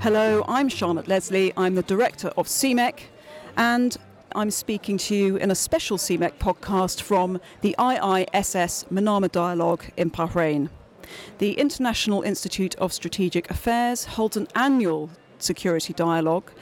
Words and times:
Hello, 0.00 0.42
I'm 0.48 0.70
Charlotte 0.70 1.06
Leslie. 1.06 1.52
I'm 1.54 1.74
the 1.74 1.82
director 1.82 2.28
of 2.36 2.46
CMEC, 2.46 3.00
and 3.58 3.94
I'm 4.34 4.50
speaking 4.50 4.96
to 4.96 5.14
you 5.14 5.36
in 5.36 5.50
a 5.50 5.54
special 5.54 5.98
CMEC 5.98 6.38
podcast 6.38 7.02
from 7.02 7.40
the 7.60 7.74
IISS 7.78 8.86
Manama 8.88 9.30
Dialogue 9.30 9.84
in 9.98 10.10
Bahrain. 10.10 10.70
The 11.36 11.52
International 11.52 12.22
Institute 12.22 12.74
of 12.76 12.94
Strategic 12.94 13.50
Affairs 13.50 14.06
holds 14.06 14.38
an 14.38 14.48
annual 14.54 15.10
security 15.38 15.92
dialogue, 15.92 16.52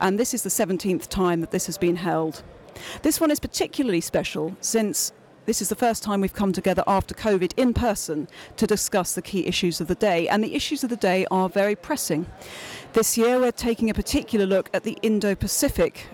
and 0.00 0.18
this 0.18 0.34
is 0.34 0.42
the 0.42 0.50
17th 0.50 1.08
time 1.08 1.40
that 1.40 1.52
this 1.52 1.64
has 1.66 1.78
been 1.78 1.96
held. 1.96 2.42
This 3.00 3.18
one 3.18 3.30
is 3.30 3.40
particularly 3.40 4.02
special 4.02 4.56
since 4.60 5.12
this 5.50 5.60
is 5.60 5.68
the 5.68 5.74
first 5.74 6.04
time 6.04 6.20
we've 6.20 6.32
come 6.32 6.52
together 6.52 6.84
after 6.86 7.12
COVID 7.12 7.54
in 7.56 7.74
person 7.74 8.28
to 8.56 8.68
discuss 8.68 9.16
the 9.16 9.20
key 9.20 9.48
issues 9.48 9.80
of 9.80 9.88
the 9.88 9.96
day, 9.96 10.28
and 10.28 10.44
the 10.44 10.54
issues 10.54 10.84
of 10.84 10.90
the 10.90 10.96
day 10.96 11.26
are 11.28 11.48
very 11.48 11.74
pressing. 11.74 12.24
This 12.92 13.18
year, 13.18 13.40
we're 13.40 13.50
taking 13.50 13.90
a 13.90 13.94
particular 13.94 14.46
look 14.46 14.70
at 14.72 14.84
the 14.84 14.96
Indo 15.02 15.34
Pacific 15.34 16.06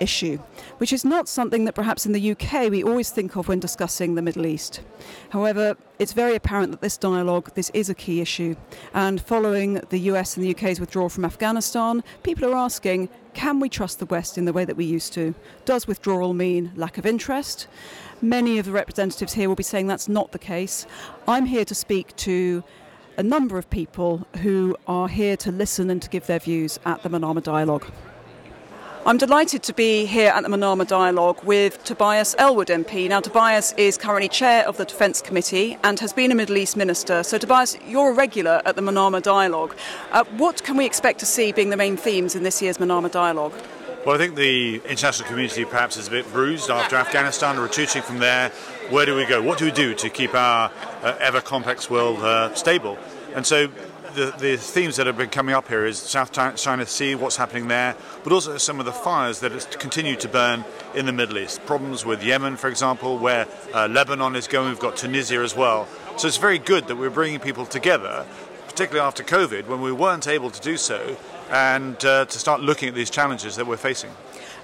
issue, 0.00 0.38
which 0.78 0.92
is 0.92 1.04
not 1.04 1.28
something 1.28 1.64
that 1.66 1.74
perhaps 1.74 2.06
in 2.06 2.12
the 2.12 2.32
UK 2.32 2.70
we 2.70 2.82
always 2.82 3.10
think 3.10 3.36
of 3.36 3.48
when 3.48 3.60
discussing 3.60 4.14
the 4.14 4.22
Middle 4.22 4.46
East. 4.46 4.80
However, 5.28 5.76
it's 5.98 6.12
very 6.12 6.34
apparent 6.34 6.72
that 6.72 6.80
this 6.80 6.96
dialogue, 6.96 7.54
this 7.54 7.70
is 7.74 7.88
a 7.88 7.94
key 7.94 8.20
issue. 8.20 8.56
And 8.94 9.20
following 9.20 9.74
the 9.90 9.98
US 10.10 10.36
and 10.36 10.44
the 10.44 10.54
UK's 10.54 10.80
withdrawal 10.80 11.10
from 11.10 11.24
Afghanistan, 11.24 12.02
people 12.22 12.50
are 12.50 12.56
asking, 12.56 13.08
can 13.34 13.60
we 13.60 13.68
trust 13.68 13.98
the 13.98 14.06
West 14.06 14.38
in 14.38 14.46
the 14.46 14.52
way 14.52 14.64
that 14.64 14.76
we 14.76 14.84
used 14.84 15.12
to? 15.12 15.34
Does 15.64 15.86
withdrawal 15.86 16.34
mean 16.34 16.72
lack 16.74 16.98
of 16.98 17.06
interest? 17.06 17.68
Many 18.22 18.58
of 18.58 18.66
the 18.66 18.72
representatives 18.72 19.34
here 19.34 19.48
will 19.48 19.56
be 19.56 19.62
saying 19.62 19.86
that's 19.86 20.08
not 20.08 20.32
the 20.32 20.38
case. 20.38 20.86
I'm 21.28 21.46
here 21.46 21.64
to 21.66 21.74
speak 21.74 22.16
to 22.16 22.64
a 23.16 23.22
number 23.22 23.58
of 23.58 23.68
people 23.70 24.26
who 24.38 24.76
are 24.86 25.08
here 25.08 25.36
to 25.36 25.52
listen 25.52 25.90
and 25.90 26.00
to 26.00 26.08
give 26.08 26.26
their 26.26 26.38
views 26.38 26.78
at 26.86 27.02
the 27.02 27.10
Manama 27.10 27.42
Dialogue. 27.42 27.86
I'm 29.06 29.16
delighted 29.16 29.62
to 29.62 29.72
be 29.72 30.04
here 30.04 30.28
at 30.28 30.42
the 30.42 30.50
Manama 30.50 30.86
Dialogue 30.86 31.42
with 31.42 31.82
Tobias 31.84 32.34
Ellwood 32.36 32.68
MP. 32.68 33.08
Now, 33.08 33.20
Tobias 33.20 33.72
is 33.78 33.96
currently 33.96 34.28
chair 34.28 34.68
of 34.68 34.76
the 34.76 34.84
Defence 34.84 35.22
Committee 35.22 35.78
and 35.82 35.98
has 36.00 36.12
been 36.12 36.30
a 36.30 36.34
Middle 36.34 36.58
East 36.58 36.76
minister. 36.76 37.22
So, 37.22 37.38
Tobias, 37.38 37.78
you're 37.86 38.10
a 38.10 38.14
regular 38.14 38.60
at 38.66 38.76
the 38.76 38.82
Manama 38.82 39.22
Dialogue. 39.22 39.74
Uh, 40.12 40.24
what 40.36 40.62
can 40.64 40.76
we 40.76 40.84
expect 40.84 41.18
to 41.20 41.26
see 41.26 41.50
being 41.50 41.70
the 41.70 41.78
main 41.78 41.96
themes 41.96 42.36
in 42.36 42.42
this 42.42 42.60
year's 42.60 42.76
Manama 42.76 43.10
Dialogue? 43.10 43.54
Well, 44.04 44.14
I 44.14 44.18
think 44.18 44.34
the 44.34 44.82
international 44.86 45.28
community 45.28 45.64
perhaps 45.64 45.96
is 45.96 46.08
a 46.08 46.10
bit 46.10 46.30
bruised 46.30 46.68
after 46.68 46.96
Afghanistan, 46.96 47.58
retreating 47.58 48.02
from 48.02 48.18
there. 48.18 48.50
Where 48.90 49.06
do 49.06 49.16
we 49.16 49.24
go? 49.24 49.40
What 49.40 49.56
do 49.56 49.64
we 49.64 49.72
do 49.72 49.94
to 49.94 50.10
keep 50.10 50.34
our 50.34 50.70
uh, 51.02 51.16
ever 51.20 51.40
complex 51.40 51.88
world 51.88 52.18
uh, 52.18 52.54
stable? 52.54 52.98
And 53.34 53.46
so 53.46 53.68
the, 54.14 54.34
the 54.38 54.56
themes 54.56 54.96
that 54.96 55.06
have 55.06 55.16
been 55.16 55.30
coming 55.30 55.54
up 55.54 55.68
here 55.68 55.86
is 55.86 55.98
South 55.98 56.32
China 56.32 56.86
Sea, 56.86 57.14
what's 57.14 57.36
happening 57.36 57.68
there, 57.68 57.96
but 58.24 58.32
also 58.32 58.56
some 58.56 58.80
of 58.80 58.86
the 58.86 58.92
fires 58.92 59.40
that 59.40 59.78
continue 59.78 60.16
to 60.16 60.28
burn 60.28 60.64
in 60.94 61.06
the 61.06 61.12
Middle 61.12 61.38
East. 61.38 61.64
Problems 61.66 62.04
with 62.04 62.22
Yemen, 62.22 62.56
for 62.56 62.68
example, 62.68 63.18
where 63.18 63.46
uh, 63.74 63.88
Lebanon 63.88 64.36
is 64.36 64.48
going, 64.48 64.68
we've 64.68 64.78
got 64.78 64.96
Tunisia 64.96 65.40
as 65.40 65.56
well. 65.56 65.86
So 66.16 66.28
it's 66.28 66.36
very 66.36 66.58
good 66.58 66.88
that 66.88 66.96
we're 66.96 67.10
bringing 67.10 67.40
people 67.40 67.66
together, 67.66 68.26
particularly 68.66 69.06
after 69.06 69.22
COVID, 69.22 69.66
when 69.66 69.80
we 69.80 69.92
weren't 69.92 70.26
able 70.26 70.50
to 70.50 70.60
do 70.60 70.76
so, 70.76 71.16
and 71.50 72.02
uh, 72.04 72.24
to 72.24 72.38
start 72.38 72.60
looking 72.60 72.88
at 72.88 72.94
these 72.94 73.10
challenges 73.10 73.56
that 73.56 73.66
we're 73.66 73.76
facing. 73.76 74.10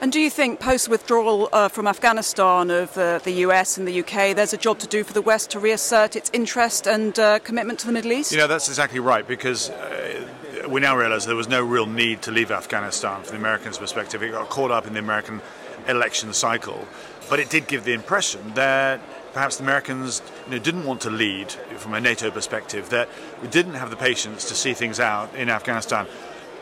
And 0.01 0.13
do 0.13 0.21
you 0.21 0.29
think 0.29 0.61
post 0.61 0.89
withdrawal 0.89 1.49
uh, 1.53 1.69
from 1.69 1.87
Afghanistan 1.87 2.71
of 2.71 2.97
uh, 2.99 3.19
the 3.19 3.33
US 3.47 3.79
and 3.79 3.89
the 3.89 4.01
UK, 4.01 4.37
there's 4.37 4.53
a 4.53 4.59
job 4.59 4.79
to 4.81 4.87
do 4.87 5.03
for 5.03 5.15
the 5.15 5.23
West 5.23 5.51
to 5.51 5.59
reassert 5.59 6.17
its 6.17 6.31
interest 6.35 6.87
and 6.87 7.19
uh, 7.19 7.39
commitment 7.39 7.79
to 7.81 7.87
the 7.87 7.93
Middle 7.93 8.13
East? 8.13 8.31
You 8.31 8.39
know, 8.39 8.47
that's 8.47 8.69
exactly 8.69 9.01
right 9.01 9.27
because 9.27 9.71
uh, 9.71 10.69
we 10.69 10.81
now 10.81 10.97
realise 10.97 11.25
there 11.25 11.35
was 11.35 11.49
no 11.49 11.65
real 11.65 11.87
need 11.87 12.23
to 12.23 12.31
leave 12.31 12.51
Afghanistan 12.51 13.23
from 13.23 13.33
the 13.33 13.41
Americans' 13.41 13.79
perspective. 13.79 14.23
It 14.23 14.33
got 14.33 14.51
caught 14.51 14.71
up 14.71 14.87
in 14.87 14.93
the 14.93 14.99
American 14.99 15.41
election 15.89 16.35
cycle, 16.35 16.87
but 17.31 17.41
it 17.41 17.49
did 17.49 17.67
give 17.67 17.85
the 17.85 17.95
impression 17.95 18.53
that 18.55 19.01
perhaps 19.33 19.57
the 19.57 19.63
Americans 19.63 20.23
you 20.47 20.53
know, 20.53 20.59
didn't 20.59 20.85
want 20.85 21.01
to 21.03 21.11
lead 21.11 21.53
from 21.77 21.95
a 21.95 22.01
NATO 22.01 22.31
perspective, 22.31 22.91
that 22.91 23.09
we 23.43 23.49
didn't 23.49 23.75
have 23.75 23.91
the 23.91 23.97
patience 23.97 24.49
to 24.49 24.55
see 24.55 24.73
things 24.73 24.99
out 24.99 25.35
in 25.35 25.51
Afghanistan 25.51 26.07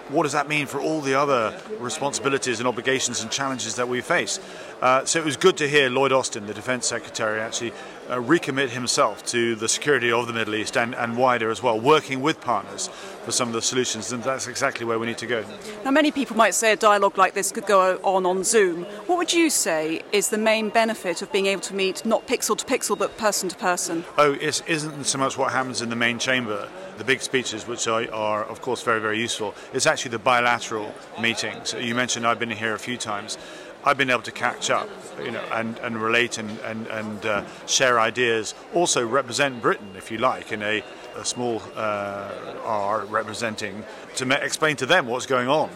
what 0.08 0.24
does 0.24 0.32
that 0.32 0.48
mean 0.48 0.66
for 0.66 0.80
all 0.80 1.00
the 1.00 1.14
other 1.14 1.58
responsibilities 1.78 2.58
and 2.58 2.68
obligations 2.68 3.22
and 3.22 3.30
challenges 3.30 3.76
that 3.76 3.88
we 3.88 4.00
face? 4.00 4.38
Uh, 4.82 5.04
so 5.04 5.18
it 5.18 5.24
was 5.24 5.36
good 5.36 5.56
to 5.56 5.68
hear 5.68 5.88
Lloyd 5.88 6.12
Austin, 6.12 6.46
the 6.46 6.54
Defence 6.54 6.86
Secretary, 6.86 7.40
actually 7.40 7.72
uh, 8.08 8.16
recommit 8.16 8.70
himself 8.70 9.24
to 9.26 9.54
the 9.54 9.68
security 9.68 10.12
of 10.12 10.26
the 10.26 10.32
Middle 10.32 10.54
East 10.54 10.76
and, 10.76 10.94
and 10.94 11.16
wider 11.16 11.50
as 11.50 11.62
well, 11.62 11.78
working 11.80 12.20
with 12.20 12.40
partners 12.40 12.88
for 13.24 13.32
some 13.32 13.48
of 13.48 13.54
the 13.54 13.62
solutions, 13.62 14.12
and 14.12 14.22
that's 14.22 14.46
exactly 14.46 14.84
where 14.84 14.98
we 14.98 15.06
need 15.06 15.18
to 15.18 15.26
go. 15.26 15.44
Now, 15.84 15.90
many 15.90 16.10
people 16.10 16.36
might 16.36 16.54
say 16.54 16.72
a 16.72 16.76
dialogue 16.76 17.16
like 17.16 17.34
this 17.34 17.50
could 17.50 17.66
go 17.66 17.98
on 18.02 18.26
on 18.26 18.44
Zoom. 18.44 18.84
What 19.06 19.18
would 19.18 19.32
you 19.32 19.48
say 19.50 20.02
is 20.12 20.28
the 20.28 20.38
main 20.38 20.68
benefit 20.68 21.22
of 21.22 21.32
being 21.32 21.46
able 21.46 21.62
to 21.62 21.74
meet 21.74 22.04
not 22.04 22.26
pixel 22.26 22.56
to 22.56 22.64
pixel 22.64 22.98
but 22.98 23.16
person 23.16 23.48
to 23.48 23.56
person? 23.56 24.04
Oh, 24.18 24.34
it 24.34 24.62
isn't 24.66 25.04
so 25.04 25.18
much 25.18 25.38
what 25.38 25.52
happens 25.52 25.80
in 25.80 25.88
the 25.88 25.96
main 25.96 26.18
chamber 26.18 26.68
the 26.98 27.04
big 27.04 27.20
speeches, 27.20 27.66
which 27.66 27.88
are, 27.88 28.10
are, 28.12 28.44
of 28.44 28.60
course 28.60 28.82
very 28.82 29.00
very 29.00 29.18
useful. 29.18 29.54
It's 29.72 29.86
actually 29.86 30.12
the 30.12 30.18
bilateral 30.18 30.94
meetings. 31.20 31.74
You 31.78 31.94
mentioned 31.94 32.26
I've 32.26 32.38
been 32.38 32.50
here 32.50 32.74
a 32.74 32.78
few 32.78 32.96
times. 32.96 33.38
I've 33.84 33.98
been 33.98 34.10
able 34.10 34.22
to 34.22 34.32
catch 34.32 34.70
up, 34.70 34.88
you 35.22 35.30
know, 35.30 35.44
and, 35.52 35.78
and 35.78 36.00
relate 36.00 36.38
and, 36.38 36.58
and, 36.60 36.86
and 36.86 37.26
uh, 37.26 37.44
share 37.66 38.00
ideas. 38.00 38.54
Also 38.72 39.06
represent 39.06 39.60
Britain, 39.60 39.90
if 39.96 40.10
you 40.10 40.18
like, 40.18 40.52
in 40.52 40.62
a, 40.62 40.82
a 41.16 41.24
small 41.24 41.62
uh, 41.76 42.30
R 42.64 43.04
representing 43.04 43.84
to 44.16 44.44
explain 44.44 44.76
to 44.76 44.86
them 44.86 45.06
what's 45.06 45.26
going 45.26 45.48
on 45.48 45.70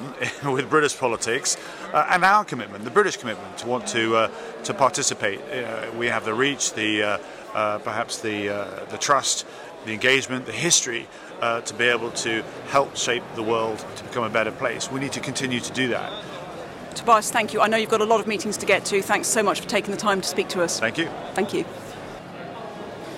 with 0.52 0.70
British 0.70 0.96
politics 0.96 1.56
uh, 1.92 2.06
and 2.10 2.24
our 2.24 2.44
commitment, 2.44 2.84
the 2.84 2.90
British 2.90 3.16
commitment 3.16 3.58
to 3.58 3.66
want 3.66 3.86
to 3.88 4.16
uh, 4.16 4.30
to 4.64 4.74
participate. 4.74 5.40
Uh, 5.40 5.90
we 5.96 6.06
have 6.06 6.24
the 6.24 6.34
reach, 6.34 6.72
the 6.72 7.20
uh, 7.54 7.78
perhaps 7.78 8.18
the 8.20 8.48
the 8.90 8.98
trust 8.98 9.46
the 9.84 9.92
engagement, 9.92 10.46
the 10.46 10.52
history 10.52 11.06
uh, 11.40 11.60
to 11.62 11.74
be 11.74 11.84
able 11.84 12.10
to 12.10 12.42
help 12.68 12.96
shape 12.96 13.22
the 13.34 13.42
world 13.42 13.84
to 13.96 14.04
become 14.04 14.24
a 14.24 14.30
better 14.30 14.52
place. 14.52 14.90
We 14.90 15.00
need 15.00 15.12
to 15.12 15.20
continue 15.20 15.60
to 15.60 15.72
do 15.72 15.88
that. 15.88 16.12
Tobias, 16.98 17.30
thank 17.30 17.52
you. 17.52 17.60
I 17.60 17.68
know 17.68 17.76
you've 17.76 17.90
got 17.90 18.00
a 18.00 18.04
lot 18.04 18.20
of 18.20 18.26
meetings 18.26 18.56
to 18.56 18.66
get 18.66 18.84
to. 18.86 19.00
Thanks 19.02 19.28
so 19.28 19.42
much 19.42 19.60
for 19.60 19.68
taking 19.68 19.92
the 19.92 19.96
time 19.96 20.20
to 20.20 20.28
speak 20.28 20.48
to 20.48 20.62
us. 20.62 20.80
Thank 20.80 20.98
you. 20.98 21.08
Thank 21.34 21.54
you. 21.54 21.64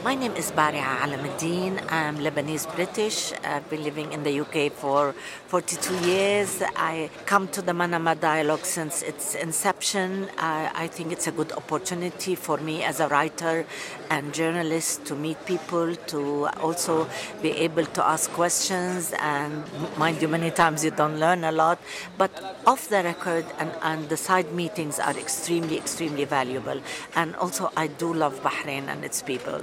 My 0.03 0.15
name 0.15 0.33
is 0.33 0.51
Bari'a 0.51 1.01
Alamuddin. 1.05 1.79
I'm 1.93 2.17
Lebanese 2.17 2.75
British. 2.75 3.35
I've 3.45 3.69
been 3.69 3.85
living 3.85 4.15
in 4.15 4.23
the 4.23 4.41
UK 4.41 4.73
for 4.73 5.13
42 5.49 6.09
years. 6.09 6.63
I 6.75 7.11
come 7.27 7.49
to 7.49 7.61
the 7.61 7.73
Manama 7.73 8.19
Dialogue 8.19 8.65
since 8.65 9.03
its 9.03 9.35
inception. 9.35 10.31
I, 10.39 10.71
I 10.75 10.87
think 10.87 11.13
it's 11.13 11.27
a 11.27 11.33
good 11.33 11.53
opportunity 11.53 12.35
for 12.35 12.57
me 12.57 12.83
as 12.83 12.99
a 13.01 13.09
writer 13.09 13.67
and 14.09 14.33
journalist 14.33 15.05
to 15.05 15.15
meet 15.15 15.45
people, 15.45 15.95
to 15.95 16.47
also 16.63 17.07
be 17.43 17.51
able 17.51 17.85
to 17.85 18.03
ask 18.03 18.31
questions. 18.31 19.13
And 19.19 19.65
mind 19.99 20.23
you, 20.23 20.29
many 20.29 20.51
times 20.51 20.83
you 20.83 20.93
don't 20.93 21.21
learn 21.21 21.45
a 21.45 21.53
lot. 21.53 21.79
But 22.17 22.33
off 22.67 22.89
the 22.89 23.03
record 23.03 23.45
and, 23.59 23.71
and 23.83 24.09
the 24.09 24.17
side 24.17 24.51
meetings 24.55 24.99
are 24.99 25.19
extremely, 25.19 25.77
extremely 25.77 26.25
valuable. 26.25 26.81
And 27.15 27.37
also, 27.37 27.71
I 27.77 27.89
do 27.89 28.15
love 28.15 28.43
Bahrain 28.43 28.89
and 28.89 29.05
its 29.05 29.21
people. 29.21 29.61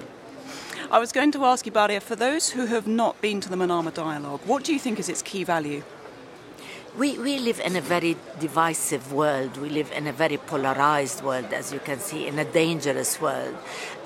I 0.90 1.00
was 1.00 1.12
going 1.12 1.34
to 1.34 1.44
ask 1.44 1.66
you, 1.66 1.72
Baria, 1.74 2.02
for 2.02 2.16
those 2.16 2.50
who 2.50 2.66
have 2.68 2.88
not 2.88 3.20
been 3.20 3.42
to 3.42 3.50
the 3.50 3.58
Manama 3.58 3.94
Dialogue, 3.94 4.40
what 4.46 4.64
do 4.64 4.72
you 4.72 4.80
think 4.80 5.00
is 5.00 5.10
its 5.10 5.22
key 5.22 5.44
value? 5.44 5.84
We, 6.98 7.16
we 7.20 7.38
live 7.38 7.60
in 7.60 7.76
a 7.76 7.82
very 7.82 8.18
divisive 8.40 9.14
world. 9.14 9.58
We 9.58 9.70
live 9.70 9.92
in 9.92 10.08
a 10.08 10.12
very 10.12 10.38
polarized 10.38 11.24
world, 11.24 11.54
as 11.54 11.72
you 11.72 11.78
can 11.78 12.00
see, 12.00 12.26
in 12.26 12.40
a 12.40 12.44
dangerous 12.44 13.22
world. 13.22 13.56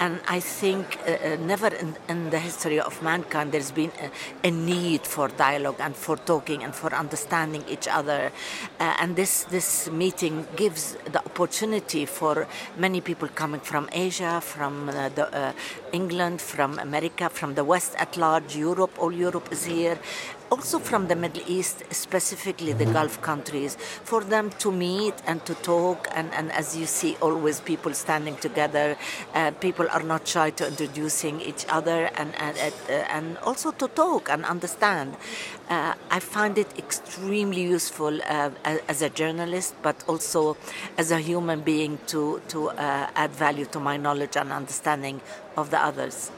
And 0.01 0.19
I 0.27 0.41
think 0.41 0.99
uh, 1.07 1.11
uh, 1.11 1.37
never 1.37 1.67
in, 1.67 1.95
in, 2.09 2.31
the 2.31 2.39
history 2.39 2.81
of 2.81 3.01
mankind 3.01 3.53
there's 3.53 3.71
been 3.71 3.93
a, 4.01 4.47
a, 4.49 4.51
need 4.51 5.07
for 5.07 5.29
dialogue 5.29 5.77
and 5.79 5.95
for 5.95 6.17
talking 6.17 6.65
and 6.65 6.75
for 6.75 6.93
understanding 6.93 7.63
each 7.69 7.87
other. 7.87 8.29
Uh, 8.77 8.97
and 8.99 9.15
this, 9.15 9.45
this 9.45 9.89
meeting 9.89 10.45
gives 10.57 10.97
the 11.13 11.19
opportunity 11.19 12.05
for 12.05 12.45
many 12.75 12.99
people 12.99 13.29
coming 13.29 13.61
from 13.61 13.87
Asia, 13.93 14.41
from 14.41 14.89
uh, 14.89 15.07
the, 15.07 15.33
uh, 15.33 15.53
England, 15.93 16.41
from 16.41 16.77
America, 16.77 17.29
from 17.29 17.55
the 17.55 17.63
West 17.63 17.95
at 17.97 18.17
large, 18.17 18.57
Europe, 18.57 18.91
all 18.99 19.13
Europe 19.13 19.47
is 19.49 19.63
here, 19.63 19.97
also 20.51 20.79
from 20.79 21.07
the 21.07 21.15
Middle 21.15 21.41
East, 21.47 21.83
specifically 21.91 22.73
the 22.73 22.85
Gulf 22.85 23.21
countries, 23.21 23.75
for 24.03 24.21
them 24.21 24.49
to 24.59 24.71
meet 24.71 25.13
and 25.25 25.43
to 25.45 25.55
talk. 25.55 26.09
And, 26.13 26.31
and 26.33 26.51
as 26.51 26.75
you 26.75 26.85
see, 26.85 27.15
always 27.21 27.61
people 27.61 27.93
standing 27.93 28.35
together. 28.35 28.97
Uh, 29.33 29.51
people 29.51 29.87
are 29.89 30.03
not 30.03 30.27
shy 30.27 30.49
to 30.51 30.67
introducing 30.67 31.39
each 31.39 31.65
other 31.69 32.09
and, 32.15 32.35
and, 32.35 32.57
uh, 32.57 32.91
and 32.91 33.37
also 33.39 33.71
to 33.71 33.87
talk 33.87 34.29
and 34.29 34.43
understand. 34.43 35.15
Uh, 35.69 35.93
I 36.09 36.19
find 36.19 36.57
it 36.57 36.67
extremely 36.77 37.61
useful 37.61 38.19
uh, 38.23 38.49
as 38.65 39.01
a 39.01 39.09
journalist, 39.09 39.73
but 39.81 40.03
also 40.07 40.57
as 40.97 41.11
a 41.11 41.19
human 41.19 41.61
being 41.61 41.97
to, 42.07 42.41
to 42.49 42.71
uh, 42.71 43.09
add 43.15 43.31
value 43.31 43.65
to 43.65 43.79
my 43.79 43.95
knowledge 43.95 44.35
and 44.35 44.51
understanding 44.51 45.21
of 45.55 45.71
the 45.71 45.79
others. 45.79 46.31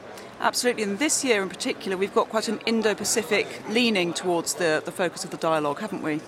Absolutely, 0.44 0.82
and 0.82 0.98
this 0.98 1.24
year 1.24 1.42
in 1.42 1.48
particular, 1.48 1.96
we've 1.96 2.12
got 2.12 2.28
quite 2.28 2.48
an 2.48 2.60
Indo 2.66 2.94
Pacific 2.94 3.62
leaning 3.70 4.12
towards 4.12 4.52
the, 4.52 4.82
the 4.84 4.92
focus 4.92 5.24
of 5.24 5.30
the 5.30 5.38
dialogue, 5.38 5.80
haven't 5.80 6.02
we? 6.02 6.20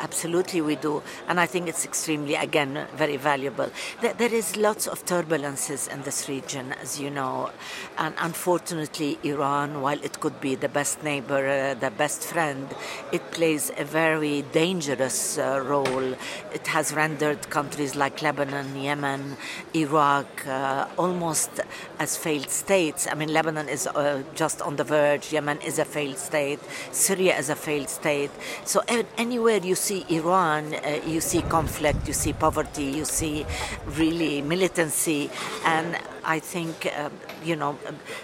Absolutely, 0.00 0.60
we 0.60 0.76
do, 0.76 1.02
and 1.26 1.40
I 1.40 1.46
think 1.46 1.68
it's 1.68 1.84
extremely, 1.84 2.36
again, 2.36 2.86
very 2.94 3.16
valuable. 3.16 3.68
There 4.00 4.32
is 4.32 4.56
lots 4.56 4.86
of 4.86 5.04
turbulences 5.04 5.92
in 5.92 6.02
this 6.02 6.28
region, 6.28 6.72
as 6.80 7.00
you 7.00 7.10
know, 7.10 7.50
and 7.98 8.14
unfortunately, 8.18 9.18
Iran, 9.24 9.82
while 9.82 10.00
it 10.00 10.20
could 10.20 10.40
be 10.40 10.54
the 10.54 10.68
best 10.68 11.02
neighbor, 11.02 11.48
uh, 11.48 11.74
the 11.74 11.90
best 11.90 12.22
friend, 12.22 12.68
it 13.10 13.32
plays 13.32 13.72
a 13.76 13.84
very 13.84 14.42
dangerous 14.52 15.36
uh, 15.36 15.60
role. 15.66 16.14
It 16.54 16.68
has 16.68 16.92
rendered 16.94 17.50
countries 17.50 17.96
like 17.96 18.22
Lebanon, 18.22 18.80
Yemen, 18.80 19.36
Iraq 19.74 20.46
uh, 20.46 20.86
almost 20.96 21.50
as 21.98 22.16
failed 22.16 22.50
states. 22.50 23.08
I 23.10 23.14
mean, 23.16 23.32
Lebanon 23.32 23.68
is 23.68 23.88
uh, 23.88 24.22
just 24.36 24.62
on 24.62 24.76
the 24.76 24.84
verge. 24.84 25.32
Yemen 25.32 25.60
is 25.60 25.80
a 25.80 25.84
failed 25.84 26.18
state. 26.18 26.60
Syria 26.92 27.36
is 27.36 27.50
a 27.50 27.56
failed 27.56 27.88
state. 27.88 28.30
So 28.64 28.80
anywhere 29.16 29.58
you 29.58 29.74
see 29.74 29.87
Iran, 29.90 30.74
uh, 30.74 31.00
you 31.06 31.20
see 31.20 31.42
conflict, 31.42 32.06
you 32.06 32.12
see 32.14 32.32
poverty, 32.32 32.84
you 32.84 33.04
see 33.04 33.46
really 33.96 34.42
militancy, 34.42 35.30
and 35.64 35.96
I 36.24 36.38
think 36.38 36.86
uh, 36.86 37.10
you 37.44 37.56
know 37.56 37.78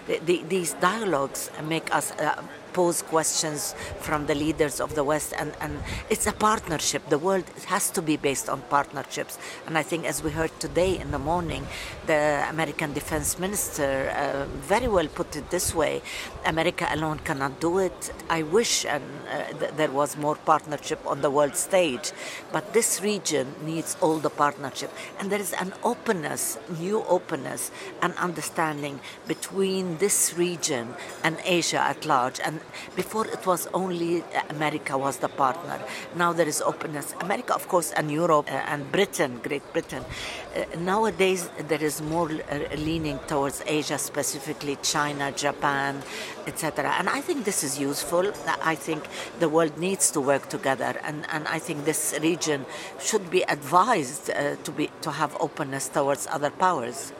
the, 0.06 0.18
the, 0.18 0.42
these 0.48 0.74
dialogues 0.74 1.50
make 1.62 1.94
us. 1.94 2.12
Uh, 2.12 2.42
pose 2.74 3.00
questions 3.02 3.74
from 4.00 4.26
the 4.26 4.34
leaders 4.34 4.80
of 4.80 4.94
the 4.94 5.04
West, 5.04 5.32
and, 5.38 5.52
and 5.60 5.72
it's 6.10 6.26
a 6.26 6.32
partnership. 6.32 7.08
The 7.08 7.18
world 7.18 7.44
has 7.66 7.90
to 7.92 8.02
be 8.02 8.16
based 8.16 8.48
on 8.48 8.60
partnerships. 8.76 9.38
And 9.66 9.78
I 9.78 9.82
think, 9.82 10.04
as 10.04 10.22
we 10.22 10.30
heard 10.30 10.52
today 10.60 10.98
in 10.98 11.10
the 11.10 11.18
morning, 11.18 11.66
the 12.06 12.44
American 12.50 12.92
Defense 12.92 13.38
Minister 13.38 14.10
uh, 14.10 14.44
very 14.74 14.88
well 14.88 15.08
put 15.08 15.36
it 15.36 15.50
this 15.50 15.74
way 15.74 16.02
America 16.44 16.86
alone 16.90 17.18
cannot 17.18 17.60
do 17.60 17.78
it. 17.78 18.12
I 18.28 18.42
wish 18.42 18.84
and, 18.84 19.02
uh, 19.28 19.52
th- 19.58 19.72
there 19.76 19.90
was 19.90 20.16
more 20.16 20.36
partnership 20.36 21.00
on 21.06 21.20
the 21.22 21.30
world 21.30 21.56
stage, 21.56 22.12
but 22.52 22.72
this 22.72 23.00
region 23.02 23.54
needs 23.64 23.96
all 24.00 24.18
the 24.18 24.30
partnership. 24.30 24.90
And 25.18 25.30
there 25.30 25.40
is 25.40 25.52
an 25.52 25.72
openness, 25.82 26.58
new 26.78 27.04
openness, 27.04 27.70
and 28.02 28.14
understanding 28.14 29.00
between 29.26 29.98
this 29.98 30.34
region 30.36 30.94
and 31.22 31.38
Asia 31.44 31.80
at 31.80 32.04
large. 32.04 32.40
And 32.40 32.60
before 32.96 33.26
it 33.26 33.46
was 33.46 33.66
only 33.74 34.24
America 34.50 34.96
was 34.96 35.18
the 35.18 35.28
partner. 35.28 35.80
Now 36.16 36.32
there 36.32 36.48
is 36.48 36.60
openness. 36.62 37.14
America, 37.20 37.54
of 37.54 37.68
course, 37.68 37.92
and 37.92 38.10
Europe 38.10 38.50
uh, 38.50 38.72
and 38.72 38.90
Britain, 38.90 39.40
Great 39.42 39.72
Britain. 39.72 40.04
Uh, 40.04 40.64
nowadays 40.78 41.48
there 41.68 41.82
is 41.82 42.00
more 42.00 42.30
uh, 42.30 42.58
leaning 42.76 43.18
towards 43.26 43.62
Asia, 43.66 43.98
specifically 43.98 44.76
China, 44.82 45.32
Japan, 45.32 46.02
etc. 46.46 46.94
And 46.98 47.08
I 47.08 47.20
think 47.20 47.44
this 47.44 47.64
is 47.64 47.78
useful. 47.78 48.32
I 48.62 48.74
think 48.74 49.04
the 49.38 49.48
world 49.48 49.78
needs 49.78 50.10
to 50.12 50.20
work 50.20 50.48
together, 50.48 50.98
and, 51.02 51.26
and 51.30 51.46
I 51.48 51.58
think 51.58 51.84
this 51.84 52.18
region 52.20 52.66
should 53.00 53.30
be 53.30 53.42
advised 53.42 54.30
uh, 54.30 54.56
to 54.56 54.70
be 54.70 54.90
to 55.02 55.10
have 55.10 55.36
openness 55.40 55.88
towards 55.88 56.26
other 56.30 56.50
powers. 56.50 57.12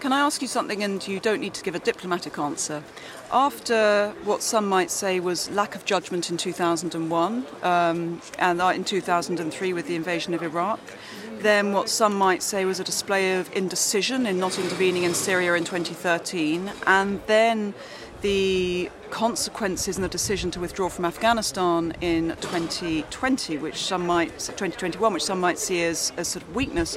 Can 0.00 0.12
I 0.12 0.20
ask 0.20 0.42
you 0.42 0.48
something, 0.48 0.82
and 0.82 1.06
you 1.08 1.18
don't 1.18 1.40
need 1.40 1.54
to 1.54 1.64
give 1.64 1.74
a 1.74 1.78
diplomatic 1.78 2.38
answer? 2.38 2.84
After 3.32 4.14
what 4.24 4.42
some 4.42 4.68
might 4.68 4.90
say 4.90 5.20
was 5.20 5.50
lack 5.50 5.74
of 5.74 5.86
judgment 5.86 6.28
in 6.30 6.36
2001 6.36 7.46
um, 7.62 8.20
and 8.38 8.60
in 8.60 8.84
2003 8.84 9.72
with 9.72 9.86
the 9.86 9.96
invasion 9.96 10.34
of 10.34 10.42
Iraq, 10.42 10.80
then 11.38 11.72
what 11.72 11.88
some 11.88 12.14
might 12.14 12.42
say 12.42 12.66
was 12.66 12.78
a 12.78 12.84
display 12.84 13.38
of 13.38 13.50
indecision 13.56 14.26
in 14.26 14.38
not 14.38 14.58
intervening 14.58 15.04
in 15.04 15.14
Syria 15.14 15.54
in 15.54 15.64
2013, 15.64 16.70
and 16.86 17.22
then 17.26 17.72
the 18.20 18.90
consequences 19.08 19.96
and 19.96 20.04
the 20.04 20.08
decision 20.08 20.50
to 20.50 20.60
withdraw 20.60 20.90
from 20.90 21.06
Afghanistan 21.06 21.94
in 22.02 22.28
2020, 22.40 23.56
which 23.56 23.76
some 23.76 24.06
might 24.06 24.30
2021, 24.38 25.14
which 25.14 25.24
some 25.24 25.40
might 25.40 25.58
see 25.58 25.82
as 25.82 26.12
a 26.18 26.24
sort 26.24 26.42
of 26.42 26.54
weakness. 26.54 26.96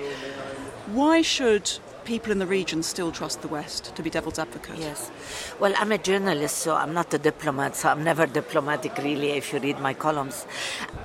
Why 0.88 1.22
should 1.22 1.72
people 2.06 2.32
in 2.32 2.40
the 2.40 2.48
region 2.48 2.84
still 2.84 3.12
trust 3.12 3.42
the 3.42 3.48
West, 3.48 3.96
to 3.96 4.04
be 4.04 4.10
devil's 4.10 4.40
advocate? 4.40 4.78
Yes. 4.78 5.12
Well, 5.60 5.74
I'm 5.78 5.92
a 5.92 5.98
journalist, 5.98 6.58
so 6.60 6.76
I'm 6.76 6.94
not 6.94 7.14
a 7.14 7.18
diplomat, 7.18 7.76
so 7.76 7.90
I'm 7.90 8.04
never 8.04 8.26
diplomatic 8.26 8.98
really 8.98 9.32
if 9.32 9.54
you 9.54 9.60
read 9.60 9.80
my 9.80 9.94
columns. 9.94 10.46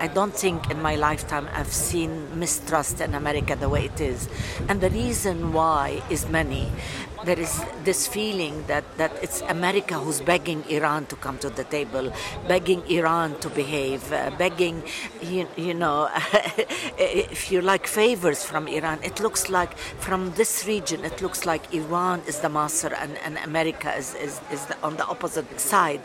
I 0.01 0.09
don't 0.09 0.35
think 0.35 0.71
in 0.71 0.81
my 0.81 0.97
lifetime 0.97 1.49
I've 1.55 1.73
seen 1.73 2.39
mistrust 2.39 3.01
in 3.01 3.15
America 3.15 3.57
the 3.57 3.69
way 3.69 3.87
it 3.87 4.01
is. 4.01 4.29
And 4.69 4.81
the 4.81 4.91
reason 4.91 5.53
why 5.53 6.03
is 6.11 6.29
many 6.29 6.71
there 7.25 7.39
is 7.39 7.65
this 7.85 8.07
feeling 8.07 8.65
that, 8.67 8.85
that 8.99 9.13
it's 9.23 9.41
America 9.43 9.95
who's 9.95 10.21
begging 10.21 10.65
Iran 10.69 11.07
to 11.07 11.17
come 11.17 11.39
to 11.39 11.51
the 11.51 11.65
table, 11.65 12.13
begging 12.47 12.83
Iran 12.89 13.39
to 13.41 13.49
behave, 13.49 14.13
uh, 14.13 14.31
begging, 14.39 14.83
you, 15.23 15.49
you 15.57 15.75
know, 15.75 16.09
if 16.99 17.51
you 17.51 17.61
like 17.61 17.87
favors 17.87 18.45
from 18.45 18.69
Iran. 18.69 18.99
It 19.03 19.21
looks 19.21 19.49
like 19.49 19.77
from 19.79 20.33
this 20.33 20.67
region, 20.67 21.05
it 21.05 21.23
looks 21.23 21.47
like 21.47 21.73
Iran 21.75 22.23
is 22.27 22.41
the 22.41 22.49
master 22.49 22.95
and, 22.95 23.17
and 23.19 23.39
America 23.39 23.95
is, 23.95 24.15
is, 24.15 24.41
is 24.53 24.67
the, 24.67 24.77
on 24.83 24.97
the 24.97 25.07
opposite 25.07 25.61
side. 25.61 26.01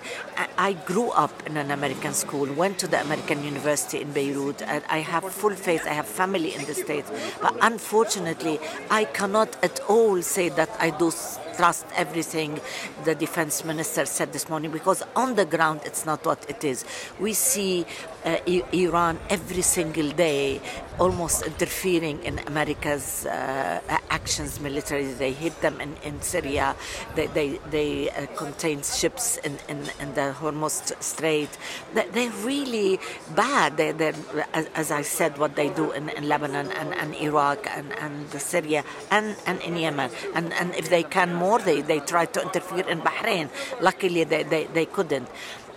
I, 0.57 0.73
grew 0.85 1.09
up 1.11 1.45
in 1.45 1.57
an 1.57 1.71
American 1.71 2.13
school, 2.13 2.51
went 2.53 2.79
to 2.79 2.87
the 2.87 3.01
American 3.01 3.43
University 3.43 4.01
in 4.01 4.11
Beirut, 4.11 4.61
and 4.61 4.83
I 4.89 4.99
have 4.99 5.25
full 5.31 5.55
faith, 5.55 5.83
I 5.85 5.93
have 5.93 6.07
family 6.07 6.55
in 6.55 6.65
the 6.65 6.73
States. 6.73 7.11
But 7.41 7.55
unfortunately, 7.61 8.59
I 8.89 9.05
cannot 9.05 9.61
at 9.63 9.79
all 9.81 10.21
say 10.21 10.49
that 10.49 10.69
I 10.79 10.89
do 10.91 11.08
trust 11.55 11.85
everything 11.95 12.59
the 13.03 13.15
defense 13.15 13.65
minister 13.65 14.05
said 14.05 14.31
this 14.33 14.49
morning 14.49 14.71
because 14.71 15.03
on 15.15 15.35
the 15.35 15.45
ground 15.45 15.81
it's 15.85 16.05
not 16.05 16.25
what 16.25 16.45
it 16.49 16.63
is. 16.63 16.85
We 17.19 17.33
see 17.33 17.85
uh, 18.25 18.37
Iran 18.73 19.19
every 19.29 19.61
single 19.61 20.09
day 20.11 20.61
almost 20.99 21.45
interfering 21.45 22.21
in 22.23 22.39
America's 22.39 23.25
uh, 23.25 23.79
actions 24.09 24.59
militarily. 24.59 25.13
They 25.13 25.31
hit 25.31 25.61
them 25.61 25.79
in, 25.79 25.95
in 26.03 26.21
Syria, 26.21 26.75
they, 27.15 27.27
they, 27.27 27.59
they 27.69 28.09
uh, 28.09 28.25
contain 28.35 28.83
ships 28.83 29.37
in, 29.37 29.57
in, 29.69 29.89
in, 29.99 30.13
the 30.13 30.35
Hormuz 30.37 30.91
Strait. 31.01 31.49
They're 31.93 32.29
really 32.43 32.99
bad. 33.35 33.77
They're, 33.77 33.93
they're, 33.93 34.15
as 34.53 34.91
I 34.91 35.03
said, 35.03 35.37
what 35.37 35.55
they 35.55 35.69
do 35.69 35.91
in, 35.91 36.09
in 36.09 36.27
Lebanon 36.27 36.71
and, 36.71 36.93
and 36.93 37.15
Iraq 37.15 37.65
and, 37.69 37.93
and 37.99 38.29
Syria 38.41 38.83
and, 39.09 39.35
and 39.45 39.61
in 39.61 39.77
Yemen. 39.77 40.11
And, 40.35 40.51
and 40.53 40.75
if 40.75 40.89
they 40.89 41.03
can 41.03 41.33
more, 41.33 41.59
they, 41.59 41.81
they 41.81 41.99
try 42.01 42.25
to 42.25 42.41
interfere 42.41 42.87
in 42.87 42.99
Bahrain. 43.01 43.49
Luckily, 43.81 44.23
they, 44.25 44.43
they, 44.43 44.65
they 44.65 44.85
couldn't 44.85 45.29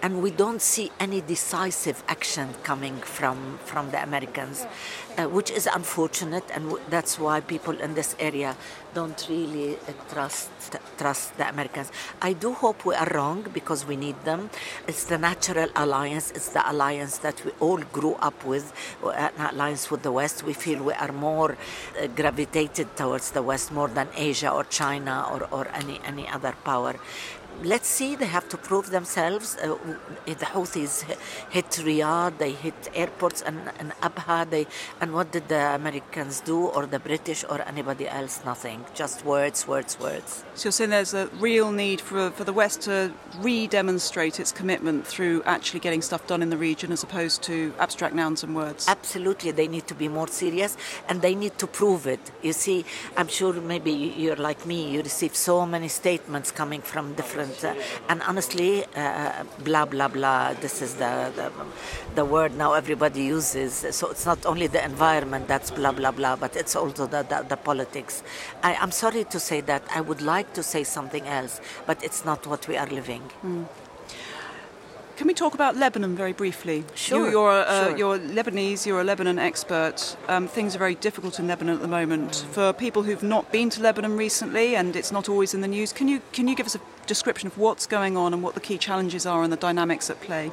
and 0.03 0.21
we 0.21 0.31
don't 0.33 0.61
see 0.61 0.91
any 0.99 1.21
decisive 1.21 2.03
action 2.09 2.49
coming 2.65 2.97
from 2.97 3.59
from 3.65 3.91
the 3.93 4.03
Americans, 4.03 4.67
uh, 5.17 5.29
which 5.29 5.51
is 5.51 5.69
unfortunate, 5.73 6.45
and 6.55 6.65
w- 6.71 6.85
that's 6.91 7.19
why 7.19 7.41
people 7.41 7.79
in 7.81 7.95
this 7.95 8.17
area 8.19 8.57
don't 8.95 9.27
really 9.31 9.77
uh, 9.77 9.93
trust 10.13 10.51
trust 10.99 11.37
the 11.39 11.49
Americans. 11.49 11.93
I 12.21 12.33
do 12.33 12.53
hope 12.53 12.85
we 12.85 12.95
are 12.97 13.09
wrong 13.15 13.47
because 13.55 13.87
we 13.87 13.97
need 13.97 14.19
them. 14.25 14.51
It's 14.89 15.05
the 15.05 15.19
natural 15.19 15.71
alliance. 15.77 16.33
It's 16.33 16.51
the 16.51 16.69
alliance 16.69 17.19
that 17.19 17.45
we 17.45 17.53
all 17.61 17.79
grew 17.93 18.15
up 18.15 18.45
with, 18.45 18.73
uh, 19.05 19.11
an 19.11 19.55
alliance 19.55 19.91
with 19.91 20.03
the 20.03 20.13
West. 20.13 20.43
We 20.43 20.53
feel 20.53 20.83
we 20.83 20.95
are 20.95 21.13
more 21.13 21.53
uh, 21.53 22.09
gravitated 22.09 22.97
towards 22.97 23.31
the 23.31 23.43
West 23.43 23.71
more 23.73 23.89
than 23.89 24.09
Asia 24.17 24.51
or 24.51 24.65
China 24.65 25.27
or, 25.33 25.41
or 25.57 25.69
any 25.81 26.01
any 26.05 26.27
other 26.29 26.55
power 26.65 26.95
let's 27.63 27.89
see, 27.89 28.17
they 28.17 28.27
have 28.27 28.49
to 28.51 28.57
prove 28.57 28.91
themselves. 28.91 29.57
Uh, 29.57 29.77
the 30.27 30.47
Houthis 30.55 31.05
hit 31.51 31.71
Riyadh, 31.71 32.39
they 32.39 32.53
hit 32.53 32.91
airports 32.95 33.43
and, 33.43 33.59
and 33.79 33.93
Abha, 34.01 34.49
they, 34.49 34.67
and 35.01 35.13
what 35.13 35.33
did 35.33 35.49
the 35.49 35.75
Americans 35.75 36.41
do, 36.41 36.67
or 36.67 36.87
the 36.87 36.99
British, 36.99 37.45
or 37.49 37.61
anybody 37.63 38.09
else? 38.09 38.41
Nothing. 38.45 38.85
just 38.95 39.25
words, 39.25 39.67
words, 39.67 39.99
words. 39.99 40.45
So 40.55 40.67
you're 40.67 40.73
saying 40.73 40.91
there's 40.91 41.15
a 41.15 41.27
real 41.39 41.73
need 41.73 42.01
for, 42.01 42.31
for 42.31 42.45
the 42.45 42.53
West 42.53 42.83
to 42.83 43.13
re-demonstrate 43.41 44.39
its 44.39 44.53
commitment 44.53 45.07
through 45.07 45.43
actually 45.45 45.81
getting 45.81 46.03
stuff 46.03 46.27
done 46.27 46.43
in 46.43 46.51
the 46.51 46.57
region 46.57 46.93
as 46.93 47.03
opposed 47.03 47.43
to 47.45 47.75
abstract 47.79 48.15
nouns 48.15 48.43
and 48.45 48.55
words. 48.55 48.87
Absolutely, 48.89 49.51
they 49.51 49.69
need 49.69 49.87
to 49.89 49.95
be 49.95 50.09
more 50.09 50.29
serious 50.29 50.77
and 51.09 51.23
they 51.23 51.35
need 51.35 51.59
to 51.59 51.67
prove 51.67 52.07
it. 52.07 52.21
You 52.43 52.53
see, 52.53 52.85
I'm 53.17 53.29
sure 53.29 53.53
maybe 53.55 53.93
you're 53.93 54.37
like 54.37 54.67
me, 54.67 54.91
you 54.91 55.03
receive 55.03 55.35
so 55.35 55.67
many 55.67 55.89
statements 55.89 56.51
coming 56.51 56.83
from 56.83 57.15
different, 57.15 57.42
uh, 57.65 57.75
and 58.09 58.23
honestly, 58.23 58.85
uh, 58.97 59.45
blah 59.65 59.85
blah 59.85 60.09
blah. 60.09 60.55
This 60.55 60.83
is 60.83 60.95
the, 60.95 61.33
the 61.37 61.53
the 62.15 62.25
word 62.25 62.57
now 62.57 62.73
everybody 62.75 63.23
uses. 63.23 63.87
So 63.91 64.11
it's 64.11 64.27
not 64.27 64.45
only 64.47 64.67
the 64.67 64.85
environment 64.85 65.49
that's 65.49 65.71
blah 65.71 65.93
blah 65.93 66.11
blah, 66.11 66.37
but 66.37 66.57
it's 66.57 66.77
also 66.77 67.07
the 67.07 67.23
the, 67.23 67.45
the 67.49 67.57
politics. 67.57 68.23
I, 68.63 68.75
I'm 68.75 68.93
sorry 68.93 69.25
to 69.25 69.39
say 69.41 69.61
that. 69.63 69.83
I 69.95 70.01
would 70.01 70.23
like 70.23 70.53
to 70.55 70.63
say 70.63 70.85
something 70.85 71.27
else, 71.27 71.61
but 71.87 72.03
it's 72.03 72.25
not 72.25 72.47
what 72.47 72.69
we 72.69 72.77
are 72.77 72.87
living. 72.87 73.23
Mm. 73.45 73.67
Can 75.17 75.27
we 75.29 75.35
talk 75.35 75.55
about 75.55 75.77
Lebanon 75.77 76.17
very 76.17 76.33
briefly? 76.33 76.85
Sure. 76.95 77.31
You, 77.31 77.39
are 77.41 77.61
uh, 77.61 77.89
sure. 77.89 77.97
you're 77.97 78.19
Lebanese, 78.19 78.87
you're 78.87 79.01
a 79.01 79.05
Lebanon 79.05 79.39
expert. 79.39 80.17
Um, 80.27 80.49
things 80.49 80.75
are 80.75 80.79
very 80.79 80.95
difficult 80.95 81.39
in 81.39 81.47
Lebanon 81.47 81.77
at 81.77 81.83
the 81.83 81.87
moment. 81.87 82.31
Mm. 82.31 82.45
For 82.55 82.73
people 82.73 83.03
who've 83.03 83.23
not 83.23 83.53
been 83.53 83.69
to 83.71 83.83
Lebanon 83.83 84.17
recently, 84.17 84.75
and 84.75 84.97
it's 84.97 85.13
not 85.13 85.29
always 85.29 85.55
in 85.55 85.61
the 85.61 85.69
news, 85.69 85.93
can 85.93 86.09
you, 86.09 86.23
can 86.33 86.49
you 86.49 86.57
give 86.57 86.67
us 86.67 86.75
a 86.75 86.81
description 87.07 87.47
of 87.47 87.59
what's 87.59 87.87
going 87.87 88.17
on 88.17 88.33
and 88.33 88.43
what 88.43 88.55
the 88.55 88.61
key 88.61 88.79
challenges 88.79 89.27
are 89.27 89.43
and 89.43 89.53
the 89.53 89.57
dynamics 89.57 90.11
at 90.11 90.21
play? 90.21 90.53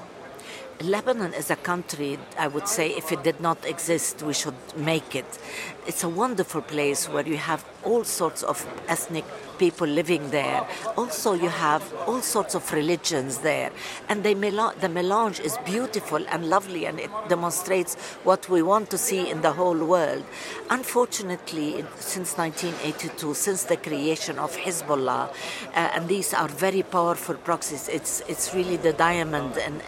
Lebanon 0.81 1.33
is 1.33 1.51
a 1.51 1.57
country, 1.57 2.17
I 2.37 2.47
would 2.47 2.67
say, 2.67 2.91
if 2.91 3.11
it 3.11 3.21
did 3.21 3.41
not 3.41 3.65
exist, 3.65 4.23
we 4.23 4.33
should 4.33 4.55
make 4.77 5.13
it. 5.13 5.37
It's 5.85 6.05
a 6.05 6.09
wonderful 6.09 6.61
place 6.61 7.09
where 7.09 7.27
you 7.27 7.35
have 7.35 7.65
all 7.83 8.05
sorts 8.05 8.43
of 8.43 8.65
ethnic 8.87 9.25
people 9.59 9.87
living 9.87 10.29
there. 10.31 10.65
Also, 10.97 11.33
you 11.33 11.49
have 11.49 11.83
all 12.07 12.21
sorts 12.21 12.55
of 12.55 12.71
religions 12.73 13.39
there. 13.39 13.71
And 14.07 14.23
they 14.23 14.33
the 14.33 14.89
melange 14.89 15.39
is 15.41 15.57
beautiful 15.65 16.25
and 16.29 16.49
lovely, 16.49 16.85
and 16.85 16.99
it 16.99 17.11
demonstrates 17.27 17.95
what 18.23 18.49
we 18.49 18.61
want 18.61 18.89
to 18.91 18.97
see 18.97 19.29
in 19.29 19.41
the 19.41 19.51
whole 19.51 19.77
world. 19.95 20.23
Unfortunately, 20.69 21.85
since 21.99 22.37
1982, 22.37 23.33
since 23.33 23.63
the 23.63 23.77
creation 23.77 24.39
of 24.39 24.55
Hezbollah, 24.55 25.29
uh, 25.29 25.95
and 25.95 26.07
these 26.07 26.33
are 26.33 26.47
very 26.47 26.83
powerful 26.83 27.35
proxies, 27.35 27.89
it's, 27.89 28.21
it's 28.27 28.55
really 28.55 28.77
the 28.77 28.93
diamond 28.93 29.57
in 29.57 29.79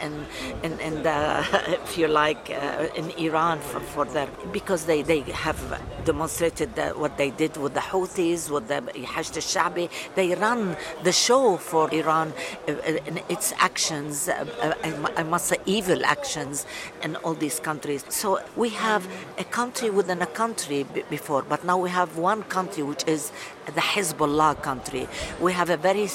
in 0.92 1.04
the, 1.04 1.48
if 1.84 1.98
you 1.98 2.08
like, 2.08 2.50
uh, 2.50 2.88
in 2.96 3.10
Iran 3.12 3.60
for, 3.60 3.80
for 3.80 4.06
because 4.52 4.86
they, 4.86 5.02
they 5.02 5.22
have 5.22 5.60
demonstrated 6.06 6.70
what 6.96 7.18
they 7.18 7.30
did 7.32 7.56
with 7.58 7.74
the 7.74 7.80
Houthis, 7.80 8.50
with 8.50 8.68
the 8.68 8.82
Hashd 9.14 9.42
al-Sha'bi. 9.62 9.90
They 10.16 10.34
run 10.36 10.76
the 11.04 11.12
show 11.12 11.58
for 11.58 11.94
Iran 11.94 12.34
uh, 12.68 12.74
its 13.30 13.54
actions, 13.58 14.28
uh, 14.28 14.46
uh, 14.62 15.08
I 15.16 15.24
must 15.24 15.48
say 15.48 15.58
evil 15.66 16.06
actions 16.06 16.66
in 17.04 17.16
all 17.18 17.34
these 17.34 17.60
countries. 17.60 18.04
So 18.10 18.40
we 18.56 18.70
have 18.70 19.08
a 19.38 19.44
country 19.44 19.90
within 19.90 20.22
a 20.22 20.28
country 20.28 20.86
before, 21.10 21.44
but 21.44 21.64
now 21.66 21.78
we 21.78 21.90
have 21.90 22.18
one 22.18 22.44
country 22.44 22.84
which 22.84 23.04
is 23.08 23.32
the 23.66 23.82
Hezbollah 23.82 24.62
country. 24.62 25.08
We 25.40 25.54
have 25.54 25.70
a 25.70 25.78
very 25.78 26.10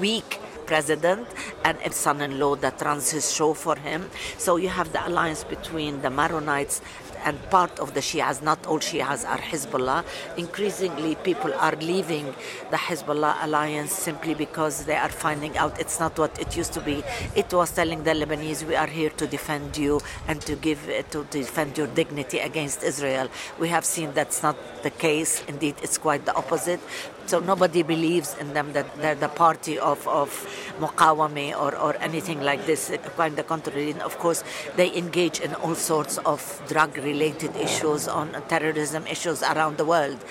weak 0.00 0.40
president 0.66 1.26
and 1.64 1.78
a 1.84 1.92
son-in-law 1.92 2.56
that 2.56 2.82
runs 2.82 3.10
his 3.10 3.32
show 3.32 3.54
for 3.54 3.76
him. 3.76 4.10
So 4.36 4.56
you 4.56 4.68
have 4.68 4.92
the 4.92 5.06
alliance 5.06 5.44
between 5.44 6.02
the 6.02 6.08
Maronites 6.08 6.80
and 7.24 7.42
part 7.50 7.78
of 7.78 7.94
the 7.94 8.00
Shias, 8.00 8.42
not 8.42 8.66
all 8.66 8.78
Shias 8.78 9.28
are 9.28 9.38
Hezbollah. 9.38 10.04
Increasingly, 10.36 11.14
people 11.16 11.52
are 11.54 11.76
leaving 11.76 12.26
the 12.70 12.76
Hezbollah 12.76 13.44
alliance 13.44 13.92
simply 13.92 14.34
because 14.34 14.84
they 14.84 14.96
are 14.96 15.08
finding 15.08 15.56
out 15.56 15.78
it's 15.80 15.98
not 16.00 16.18
what 16.18 16.38
it 16.38 16.56
used 16.56 16.72
to 16.74 16.80
be. 16.80 17.02
It 17.34 17.52
was 17.52 17.70
telling 17.72 18.04
the 18.04 18.12
Lebanese, 18.12 18.66
we 18.66 18.76
are 18.76 18.86
here 18.86 19.10
to 19.10 19.26
defend 19.26 19.76
you 19.76 20.00
and 20.28 20.40
to 20.42 20.56
give 20.56 20.80
to 21.10 21.24
defend 21.30 21.78
your 21.78 21.86
dignity 21.88 22.38
against 22.38 22.82
Israel. 22.82 23.28
We 23.58 23.68
have 23.68 23.84
seen 23.84 24.12
that's 24.12 24.42
not 24.42 24.56
the 24.82 24.90
case. 24.90 25.42
Indeed, 25.48 25.76
it's 25.82 25.98
quite 25.98 26.24
the 26.26 26.34
opposite. 26.34 26.80
So 27.26 27.40
nobody 27.40 27.82
believes 27.82 28.36
in 28.38 28.54
them 28.54 28.72
that 28.72 28.86
they're 28.96 29.16
the 29.16 29.28
party 29.28 29.78
of, 29.78 30.06
of 30.06 30.30
Muqawami 30.78 31.50
or, 31.58 31.76
or 31.76 31.96
anything 31.96 32.40
like 32.40 32.66
this. 32.66 32.92
Quite 33.16 33.34
the 33.34 33.42
contrary. 33.42 33.90
And 33.90 34.00
of 34.02 34.16
course, 34.18 34.44
they 34.76 34.96
engage 34.96 35.40
in 35.40 35.54
all 35.54 35.74
sorts 35.74 36.18
of 36.18 36.62
drug 36.68 36.96
related 36.98 37.56
issues, 37.56 38.06
on 38.06 38.30
terrorism 38.48 39.06
issues 39.08 39.42
around 39.42 39.76
the 39.76 39.84
world. 39.84 40.24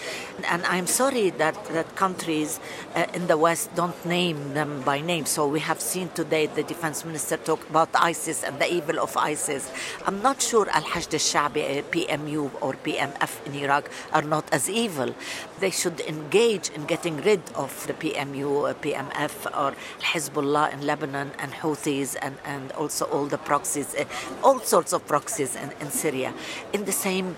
And 0.48 0.64
I'm 0.66 0.88
sorry 0.88 1.32
that, 1.32 1.56
that 1.66 1.96
countries 1.96 2.62
uh, 2.96 3.08
in 3.14 3.28
the 3.28 3.38
West 3.38 3.76
don't 3.76 4.06
name 4.06 4.54
them 4.54 4.82
by 4.84 5.02
name. 5.02 5.26
So 5.26 5.48
we 5.48 5.60
have 5.60 5.82
seen 5.82 6.10
today 6.10 6.46
the 6.46 6.64
defense 6.64 7.04
minister 7.04 7.36
talk 7.36 7.70
about 7.70 7.90
ISIS 7.94 8.44
and 8.44 8.58
the 8.60 8.72
evil 8.72 9.00
of 9.00 9.18
ISIS. 9.18 9.70
I'm 10.06 10.22
not 10.22 10.42
sure 10.42 10.70
Al 10.70 10.84
Hashd 10.84 11.14
al 11.14 11.50
Sha'bi, 11.50 11.84
PMU 11.84 12.52
or 12.62 12.74
PMF 12.74 13.46
in 13.46 13.56
Iraq 13.56 13.90
are 14.14 14.22
not 14.22 14.46
as 14.54 14.70
evil. 14.70 15.14
They 15.60 15.72
should 15.72 16.00
engage 16.02 16.70
in 16.70 16.85
getting 16.86 17.18
rid 17.18 17.42
of 17.56 17.86
the 17.88 17.94
PMU, 17.94 18.74
PMF, 18.76 19.46
or 19.58 19.76
Hezbollah 20.02 20.74
in 20.74 20.86
Lebanon, 20.86 21.32
and 21.40 21.52
Houthis, 21.52 22.16
and, 22.22 22.38
and 22.46 22.72
also 22.74 23.06
all 23.06 23.26
the 23.26 23.38
proxies, 23.38 23.96
uh, 23.96 24.06
all 24.44 24.60
sorts 24.60 24.94
of 24.94 25.06
proxies 25.08 25.56
in, 25.56 25.72
in 25.82 25.90
Syria, 25.92 26.34
in 26.74 26.86
the 26.86 26.92
same 26.92 27.36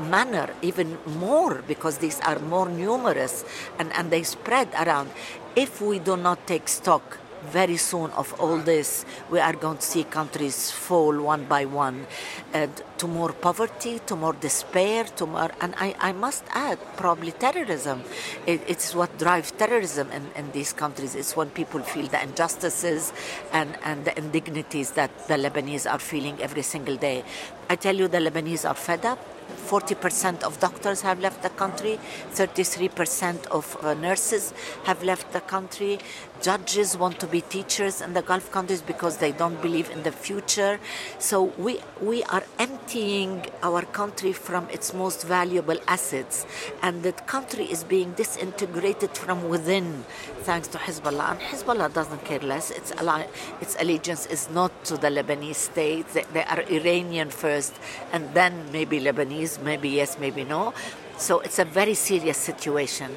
manner, 0.00 0.50
even 0.62 0.98
more, 1.06 1.62
because 1.66 1.98
these 1.98 2.20
are 2.20 2.38
more 2.38 2.68
numerous 2.68 3.44
and, 3.78 3.92
and 3.92 4.10
they 4.10 4.22
spread 4.22 4.68
around. 4.74 5.10
If 5.54 5.80
we 5.80 5.98
do 5.98 6.16
not 6.16 6.46
take 6.46 6.68
stock 6.68 7.18
very 7.50 7.76
soon 7.76 8.10
of 8.12 8.32
all 8.40 8.58
this, 8.58 9.04
we 9.30 9.40
are 9.40 9.52
going 9.52 9.78
to 9.78 9.82
see 9.82 10.04
countries 10.04 10.70
fall 10.70 11.20
one 11.20 11.44
by 11.44 11.64
one 11.64 12.06
uh, 12.54 12.66
to 12.98 13.06
more 13.08 13.32
poverty, 13.32 14.00
to 14.06 14.16
more 14.16 14.32
despair, 14.34 15.04
to 15.04 15.26
more, 15.26 15.50
and 15.60 15.74
I, 15.78 15.94
I 15.98 16.12
must 16.12 16.44
add, 16.50 16.78
probably 16.96 17.32
terrorism. 17.32 18.02
It, 18.46 18.62
it's 18.66 18.94
what 18.94 19.18
drives 19.18 19.50
terrorism 19.50 20.10
in, 20.10 20.26
in 20.36 20.52
these 20.52 20.72
countries. 20.72 21.14
It's 21.14 21.36
when 21.36 21.50
people 21.50 21.80
feel 21.80 22.06
the 22.06 22.22
injustices 22.22 23.12
and, 23.52 23.76
and 23.84 24.04
the 24.04 24.16
indignities 24.16 24.92
that 24.92 25.28
the 25.28 25.34
Lebanese 25.34 25.90
are 25.90 25.98
feeling 25.98 26.40
every 26.40 26.62
single 26.62 26.96
day. 26.96 27.24
I 27.68 27.76
tell 27.76 27.96
you, 27.96 28.08
the 28.08 28.18
Lebanese 28.18 28.68
are 28.68 28.74
fed 28.74 29.04
up 29.04 29.18
40% 29.62 30.42
of 30.42 30.58
doctors 30.60 31.02
have 31.02 31.20
left 31.20 31.42
the 31.42 31.50
country, 31.50 31.98
33% 32.32 33.46
of 33.46 33.76
uh, 33.82 33.94
nurses 33.94 34.52
have 34.84 35.02
left 35.02 35.32
the 35.32 35.40
country. 35.40 35.98
Judges 36.40 36.96
want 36.96 37.20
to 37.20 37.26
be 37.26 37.40
teachers 37.40 38.00
in 38.00 38.14
the 38.14 38.22
Gulf 38.22 38.50
countries 38.50 38.82
because 38.82 39.18
they 39.18 39.30
don't 39.30 39.62
believe 39.62 39.88
in 39.90 40.02
the 40.02 40.10
future. 40.10 40.80
So 41.18 41.52
we, 41.56 41.80
we 42.00 42.24
are 42.24 42.42
emptying 42.58 43.46
our 43.62 43.82
country 43.82 44.32
from 44.32 44.68
its 44.70 44.92
most 44.92 45.24
valuable 45.24 45.78
assets, 45.86 46.46
and 46.82 47.02
the 47.02 47.12
country 47.12 47.64
is 47.64 47.84
being 47.84 48.12
disintegrated 48.12 49.16
from 49.16 49.48
within 49.48 50.04
thanks 50.42 50.68
to 50.68 50.78
Hezbollah. 50.78 51.32
And 51.32 51.40
Hezbollah 51.40 51.92
doesn't 51.92 52.24
care 52.24 52.40
less. 52.40 52.70
Its, 52.70 52.92
its 53.60 53.76
allegiance 53.80 54.26
is 54.26 54.50
not 54.50 54.84
to 54.84 54.96
the 54.96 55.08
Lebanese 55.08 55.56
state, 55.56 56.08
they, 56.08 56.24
they 56.32 56.44
are 56.44 56.62
Iranian 56.62 57.30
first, 57.30 57.74
and 58.12 58.32
then 58.34 58.52
maybe 58.72 59.00
Lebanese 59.00 59.51
maybe 59.58 59.88
yes, 59.88 60.18
maybe 60.18 60.44
no. 60.44 60.72
So 61.18 61.40
it's 61.40 61.58
a 61.58 61.64
very 61.64 61.94
serious 61.94 62.38
situation. 62.38 63.10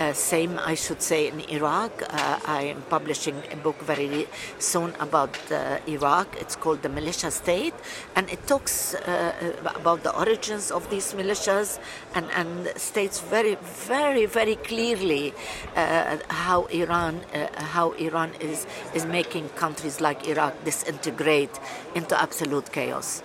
Uh, 0.00 0.14
same, 0.14 0.58
I 0.64 0.76
should 0.76 1.02
say, 1.02 1.28
in 1.28 1.40
Iraq. 1.50 1.92
Uh, 2.02 2.38
I 2.46 2.62
am 2.62 2.80
publishing 2.88 3.36
a 3.52 3.56
book 3.56 3.78
very 3.82 4.26
soon 4.58 4.94
about 4.98 5.36
uh, 5.52 5.76
Iraq. 5.86 6.40
It's 6.40 6.56
called 6.56 6.80
The 6.80 6.88
Militia 6.88 7.30
State, 7.30 7.74
and 8.16 8.30
it 8.30 8.46
talks 8.46 8.94
uh, 8.94 9.34
about 9.74 10.02
the 10.02 10.16
origins 10.16 10.70
of 10.70 10.88
these 10.88 11.12
militias 11.12 11.78
and, 12.14 12.24
and 12.34 12.72
states 12.78 13.20
very, 13.20 13.56
very, 13.86 14.24
very 14.24 14.56
clearly 14.56 15.34
uh, 15.76 16.16
how 16.28 16.64
Iran, 16.72 17.20
uh, 17.34 17.62
how 17.62 17.90
Iran 17.92 18.30
is, 18.40 18.66
is 18.94 19.04
making 19.04 19.50
countries 19.50 20.00
like 20.00 20.26
Iraq 20.26 20.64
disintegrate 20.64 21.60
into 21.94 22.18
absolute 22.18 22.72
chaos. 22.72 23.22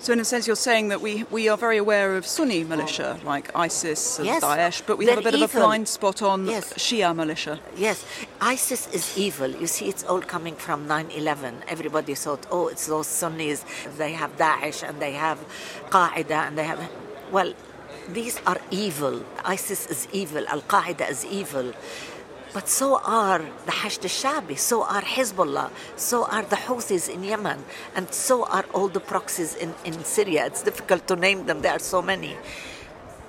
So, 0.00 0.12
in 0.12 0.20
a 0.20 0.24
sense, 0.24 0.46
you're 0.46 0.54
saying 0.54 0.88
that 0.88 1.00
we, 1.00 1.24
we 1.24 1.48
are 1.48 1.56
very 1.56 1.76
aware 1.76 2.16
of 2.16 2.24
Sunni 2.24 2.62
militia 2.62 3.18
like 3.24 3.50
ISIS 3.56 4.18
and 4.18 4.26
yes, 4.26 4.44
Daesh, 4.44 4.82
but 4.86 4.96
we 4.96 5.06
have 5.06 5.18
a 5.18 5.22
bit 5.22 5.34
evil. 5.34 5.44
of 5.44 5.54
a 5.56 5.58
blind 5.58 5.88
spot 5.88 6.22
on 6.22 6.46
yes. 6.46 6.72
Shia 6.74 7.14
militia. 7.14 7.58
Yes, 7.76 8.04
ISIS 8.40 8.86
is 8.94 9.18
evil. 9.18 9.50
You 9.50 9.66
see, 9.66 9.88
it's 9.88 10.04
all 10.04 10.20
coming 10.20 10.54
from 10.54 10.86
9 10.86 11.10
11. 11.10 11.64
Everybody 11.66 12.14
thought, 12.14 12.46
oh, 12.50 12.68
it's 12.68 12.86
those 12.86 13.08
Sunnis. 13.08 13.64
They 13.96 14.12
have 14.12 14.36
Daesh 14.36 14.88
and 14.88 15.02
they 15.02 15.12
have 15.12 15.38
Qaeda 15.90 16.46
and 16.46 16.56
they 16.56 16.64
have. 16.64 16.80
Well, 17.32 17.52
these 18.08 18.40
are 18.46 18.58
evil. 18.70 19.24
ISIS 19.44 19.86
is 19.88 20.08
evil. 20.12 20.46
Al 20.46 20.62
Qaeda 20.62 21.10
is 21.10 21.24
evil. 21.24 21.72
But 22.58 22.68
so 22.68 23.00
are 23.04 23.38
the 23.66 23.70
Hashd 23.70 24.02
al-Sha'bi, 24.02 24.58
so 24.58 24.82
are 24.82 25.02
Hezbollah, 25.02 25.70
so 25.94 26.24
are 26.24 26.42
the 26.42 26.56
Houthis 26.56 27.08
in 27.08 27.22
Yemen, 27.22 27.64
and 27.94 28.12
so 28.12 28.46
are 28.46 28.64
all 28.74 28.88
the 28.88 28.98
proxies 28.98 29.54
in, 29.54 29.74
in 29.84 30.02
Syria. 30.02 30.46
It's 30.46 30.64
difficult 30.64 31.06
to 31.06 31.14
name 31.14 31.46
them, 31.46 31.62
there 31.62 31.74
are 31.76 31.78
so 31.78 32.02
many. 32.02 32.36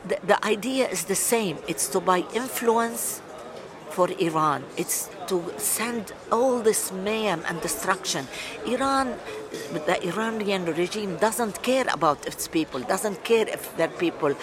the, 0.07 0.17
the 0.25 0.45
idea 0.45 0.88
is 0.88 1.05
the 1.05 1.15
same. 1.15 1.57
It's 1.67 1.88
to 1.89 2.00
buy 2.00 2.25
influence 2.33 3.21
for 3.91 4.09
Iran. 4.19 4.63
It's 4.77 5.09
to 5.29 5.43
send 5.57 6.12
all 6.31 6.59
this 6.59 6.91
mayhem 6.91 7.43
and 7.48 7.62
destruction. 7.62 8.27
Iran, 8.65 9.15
the 9.74 9.98
Iranian 10.07 10.65
regime 10.65 11.17
doesn't 11.17 11.62
care 11.62 11.86
about 11.93 12.25
its 12.25 12.48
people, 12.48 12.81
doesn't 12.81 13.24
care 13.24 13.48
if 13.48 13.75
their 13.77 13.88
people 13.88 14.36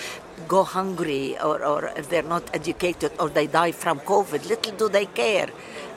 go 0.48 0.62
hungry 0.62 1.38
or, 1.38 1.64
or 1.64 1.88
if 1.96 2.08
they're 2.08 2.30
not 2.36 2.44
educated 2.54 3.12
or 3.18 3.28
they 3.28 3.46
die 3.46 3.72
from 3.72 4.00
COVID. 4.00 4.48
Little 4.48 4.72
do 4.72 4.88
they 4.88 5.06
care. 5.06 5.48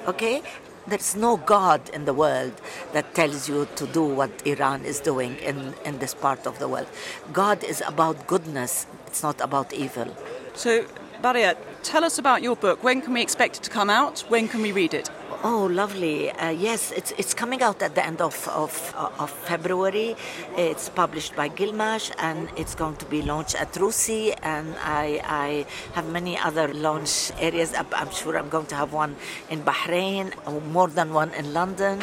Okay? 0.08 0.42
There's 0.88 1.16
no 1.16 1.38
God 1.38 1.82
in 1.94 2.06
the 2.06 2.14
world 2.14 2.54
that 2.94 3.14
tells 3.14 3.48
you 3.48 3.68
to 3.76 3.86
do 3.86 4.04
what 4.04 4.32
Iran 4.48 4.86
is 4.86 5.00
doing 5.00 5.36
in, 5.38 5.76
in 5.86 6.00
this 6.00 6.16
part 6.16 6.48
of 6.48 6.58
the 6.58 6.68
world. 6.68 6.88
God 7.32 7.64
is 7.64 7.84
about 7.86 8.26
goodness, 8.26 8.88
it's 9.06 9.22
not 9.22 9.40
about 9.40 9.72
evil. 9.72 10.08
So, 10.56 10.86
Baria, 11.22 11.58
tell 11.84 12.06
us 12.06 12.18
about 12.18 12.42
your 12.42 12.56
book. 12.56 12.82
When 12.82 13.02
can 13.02 13.14
we 13.14 13.22
expect 13.22 13.58
it 13.58 13.64
to 13.64 13.70
come 13.70 13.90
out? 13.90 14.22
When 14.30 14.48
can 14.48 14.62
we 14.62 14.72
read 14.72 14.94
it? 14.94 15.10
Oh, 15.32 15.70
lovely. 15.72 16.32
Uh, 16.32 16.50
yes, 16.50 16.92
it's, 16.92 17.12
it's 17.18 17.34
coming 17.34 17.62
out 17.62 17.82
at 17.82 17.96
the 17.96 18.06
end 18.06 18.20
of, 18.20 18.48
of, 18.50 18.94
of 18.96 19.30
February. 19.30 20.16
It's 20.58 20.90
published 20.90 21.36
by 21.36 21.48
Gilgamesh 21.48 22.12
and 22.18 22.50
it's 22.58 22.76
going 22.76 22.96
to 22.98 23.06
be 23.06 23.22
launched 23.22 23.56
at 23.56 23.72
RUSI. 23.74 24.38
And 24.42 24.76
I, 24.84 25.22
I 25.24 25.66
have 25.94 26.10
many 26.10 26.38
other 26.38 26.74
launch 26.74 27.32
areas. 27.40 27.74
I'm 27.76 28.12
sure 28.12 28.38
I'm 28.38 28.50
going 28.50 28.66
to 28.68 28.76
have 28.76 28.92
one 28.92 29.16
in 29.50 29.62
Bahrain, 29.62 30.34
more 30.72 30.88
than 30.88 31.14
one 31.14 31.32
in 31.36 31.54
London, 31.54 32.02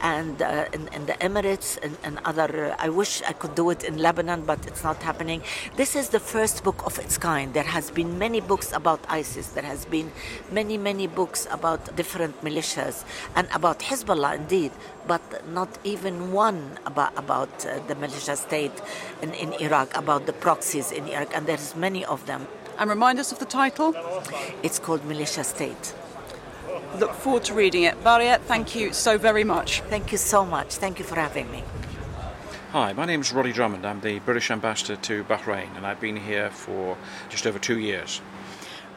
and 0.00 0.40
uh, 0.40 0.66
in, 0.72 0.88
in, 0.88 1.06
the 1.06 1.14
Emirates, 1.14 1.76
and, 1.82 1.98
and 2.04 2.20
other. 2.24 2.76
I 2.78 2.88
wish 2.88 3.22
I 3.22 3.32
could 3.32 3.54
do 3.54 3.70
it 3.70 3.82
in 3.82 3.98
Lebanon, 3.98 4.42
but 4.46 4.64
it's 4.66 4.84
not 4.84 5.02
happening. 5.02 5.42
This 5.76 5.96
is 5.96 6.10
the 6.10 6.20
first 6.20 6.62
book 6.62 6.86
of 6.86 6.98
its 6.98 7.18
kind. 7.18 7.52
There 7.52 7.64
has 7.64 7.90
been 7.90 8.18
many 8.18 8.40
books 8.40 8.72
about 8.72 9.00
ISIS. 9.08 9.48
There 9.48 9.64
has 9.64 9.84
been 9.84 10.12
many, 10.52 10.78
many 10.78 11.08
books 11.08 11.48
about 11.50 11.96
different 11.96 12.40
militias 12.42 12.67
militias 12.68 13.04
and 13.34 13.48
about 13.52 13.80
Hezbollah 13.80 14.36
indeed, 14.36 14.72
but 15.06 15.48
not 15.48 15.68
even 15.84 16.32
one 16.32 16.78
about, 16.86 17.16
about 17.16 17.66
uh, 17.66 17.78
the 17.86 17.94
militia 17.94 18.36
state 18.36 18.72
in, 19.22 19.32
in 19.34 19.52
Iraq, 19.54 19.96
about 19.96 20.26
the 20.26 20.32
proxies 20.32 20.92
in 20.92 21.08
Iraq, 21.08 21.34
and 21.34 21.46
there's 21.46 21.74
many 21.74 22.04
of 22.04 22.26
them. 22.26 22.46
And 22.78 22.88
remind 22.88 23.18
us 23.18 23.32
of 23.32 23.38
the 23.38 23.44
title? 23.44 23.94
It's 24.62 24.78
called 24.78 25.04
Militia 25.04 25.42
State. 25.42 25.94
Look 26.98 27.12
forward 27.12 27.44
to 27.44 27.54
reading 27.54 27.82
it. 27.82 28.02
Baria, 28.04 28.40
thank 28.40 28.76
you 28.76 28.92
so 28.92 29.18
very 29.18 29.44
much. 29.44 29.80
Thank 29.82 30.12
you 30.12 30.18
so 30.18 30.44
much. 30.44 30.76
Thank 30.76 30.98
you 30.98 31.04
for 31.04 31.16
having 31.16 31.50
me. 31.50 31.64
Hi, 32.72 32.92
my 32.92 33.04
name 33.04 33.20
is 33.20 33.32
Roddy 33.32 33.52
Drummond. 33.52 33.84
I'm 33.84 34.00
the 34.00 34.20
British 34.20 34.50
ambassador 34.50 34.96
to 34.96 35.24
Bahrain, 35.24 35.74
and 35.76 35.86
I've 35.86 36.00
been 36.00 36.16
here 36.16 36.50
for 36.50 36.96
just 37.30 37.46
over 37.46 37.58
two 37.58 37.78
years. 37.78 38.20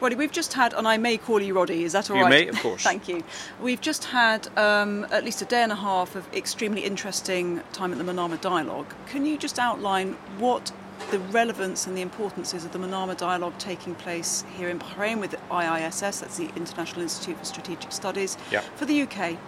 Roddy, 0.02 0.16
we've 0.16 0.32
just 0.32 0.52
had, 0.52 0.74
and 0.74 0.88
I 0.88 0.96
may 0.96 1.16
call 1.16 1.40
you 1.40 1.54
Roddy, 1.54 1.84
is 1.84 1.92
that 1.92 2.10
all 2.10 2.16
you 2.16 2.24
right? 2.24 2.40
You 2.40 2.46
may, 2.46 2.48
of 2.48 2.60
course. 2.60 2.82
Thank 2.90 3.06
you. 3.06 3.22
We've 3.60 3.80
just 3.80 4.02
had 4.02 4.48
um, 4.58 5.06
at 5.12 5.24
least 5.24 5.40
a 5.42 5.44
day 5.44 5.62
and 5.62 5.70
a 5.70 5.76
half 5.76 6.16
of 6.16 6.26
extremely 6.34 6.80
interesting 6.80 7.62
time 7.72 7.92
at 7.92 7.98
the 7.98 8.04
Manama 8.04 8.40
Dialogue. 8.40 8.92
Can 9.06 9.24
you 9.24 9.38
just 9.38 9.60
outline 9.60 10.14
what 10.38 10.72
the 11.12 11.20
relevance 11.20 11.86
and 11.86 11.96
the 11.96 12.00
importance 12.00 12.52
is 12.52 12.64
of 12.64 12.72
the 12.72 12.80
Manama 12.80 13.16
Dialogue 13.16 13.56
taking 13.58 13.94
place 13.94 14.44
here 14.56 14.68
in 14.68 14.80
Bahrain 14.80 15.20
with 15.20 15.36
IISS, 15.52 16.20
that's 16.20 16.36
the 16.36 16.50
International 16.56 17.02
Institute 17.02 17.38
for 17.38 17.44
Strategic 17.44 17.92
Studies, 17.92 18.36
yep. 18.50 18.64
for 18.74 18.86
the 18.86 19.02
UK? 19.02 19.38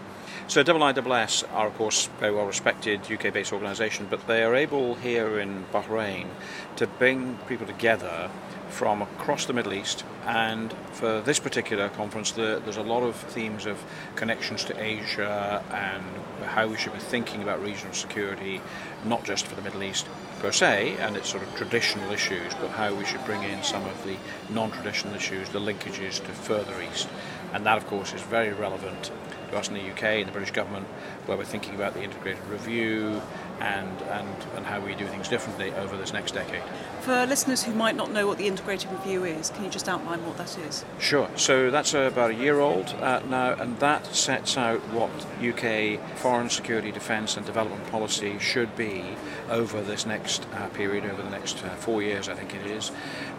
So 0.46 0.62
IISS 0.62 1.44
are, 1.52 1.66
of 1.66 1.76
course, 1.76 2.08
very 2.20 2.32
well 2.32 2.46
respected 2.46 3.00
UK-based 3.10 3.52
organisation, 3.52 4.06
but 4.08 4.24
they 4.28 4.44
are 4.44 4.54
able 4.54 4.94
here 4.94 5.40
in 5.40 5.64
Bahrain 5.72 6.28
to 6.76 6.86
bring 6.86 7.38
people 7.48 7.66
together 7.66 8.30
from 8.74 9.02
across 9.02 9.46
the 9.46 9.52
Middle 9.52 9.72
East. 9.72 10.04
And 10.26 10.72
for 10.92 11.20
this 11.20 11.38
particular 11.38 11.88
conference, 11.90 12.32
the, 12.32 12.60
there's 12.64 12.76
a 12.76 12.82
lot 12.82 13.04
of 13.04 13.14
themes 13.14 13.66
of 13.66 13.82
connections 14.16 14.64
to 14.64 14.82
Asia 14.82 15.62
and 15.70 16.04
how 16.48 16.66
we 16.66 16.76
should 16.76 16.92
be 16.92 16.98
thinking 16.98 17.42
about 17.42 17.62
regional 17.62 17.94
security, 17.94 18.60
not 19.04 19.24
just 19.24 19.46
for 19.46 19.54
the 19.54 19.62
Middle 19.62 19.84
East 19.84 20.06
per 20.40 20.50
se 20.50 20.96
and 20.98 21.16
its 21.16 21.28
sort 21.28 21.44
of 21.44 21.54
traditional 21.54 22.10
issues, 22.10 22.52
but 22.54 22.68
how 22.70 22.92
we 22.92 23.04
should 23.04 23.24
bring 23.24 23.44
in 23.44 23.62
some 23.62 23.84
of 23.84 24.04
the 24.04 24.16
non-traditional 24.50 25.14
issues, 25.14 25.48
the 25.50 25.60
linkages 25.60 26.16
to 26.24 26.32
further 26.32 26.74
east. 26.82 27.08
And 27.52 27.64
that, 27.66 27.78
of 27.78 27.86
course, 27.86 28.12
is 28.12 28.22
very 28.22 28.52
relevant 28.52 29.12
to 29.50 29.56
us 29.56 29.68
in 29.68 29.74
the 29.74 29.90
UK 29.92 30.02
and 30.02 30.26
the 30.26 30.32
British 30.32 30.50
government, 30.50 30.86
where 31.26 31.38
we're 31.38 31.44
thinking 31.44 31.76
about 31.76 31.94
the 31.94 32.02
integrated 32.02 32.44
review 32.46 33.22
and, 33.60 34.02
and, 34.02 34.36
and 34.56 34.66
how 34.66 34.80
we 34.80 34.94
do 34.94 35.06
things 35.06 35.28
differently 35.28 35.72
over 35.74 35.96
this 35.96 36.12
next 36.12 36.32
decade. 36.32 36.62
For 37.00 37.26
listeners 37.26 37.62
who 37.62 37.72
might 37.72 37.96
not 37.96 38.10
know 38.10 38.26
what 38.26 38.38
the 38.38 38.46
integrated 38.46 38.90
review 38.90 39.24
is, 39.24 39.50
can 39.50 39.64
you 39.64 39.70
just 39.70 39.88
outline 39.88 40.24
what 40.26 40.36
that 40.38 40.56
is? 40.58 40.84
Sure. 40.98 41.28
So 41.36 41.70
that's 41.70 41.94
about 41.94 42.30
a 42.30 42.34
year 42.34 42.60
old 42.60 42.88
uh, 43.00 43.20
now, 43.28 43.54
and 43.54 43.78
that 43.80 44.06
sets 44.06 44.56
out 44.56 44.80
what 44.88 45.10
UK 45.42 46.00
foreign 46.16 46.50
security, 46.50 46.90
defence, 46.90 47.36
and 47.36 47.46
development 47.46 47.86
policy 47.90 48.38
should 48.38 48.74
be 48.76 49.04
over 49.50 49.82
this 49.82 50.06
next 50.06 50.46
uh, 50.54 50.68
period, 50.68 51.04
over 51.04 51.22
the 51.22 51.30
next 51.30 51.64
uh, 51.64 51.70
four 51.70 52.02
years, 52.02 52.28
I 52.28 52.34
think 52.34 52.54
it 52.54 52.66
is, 52.66 52.88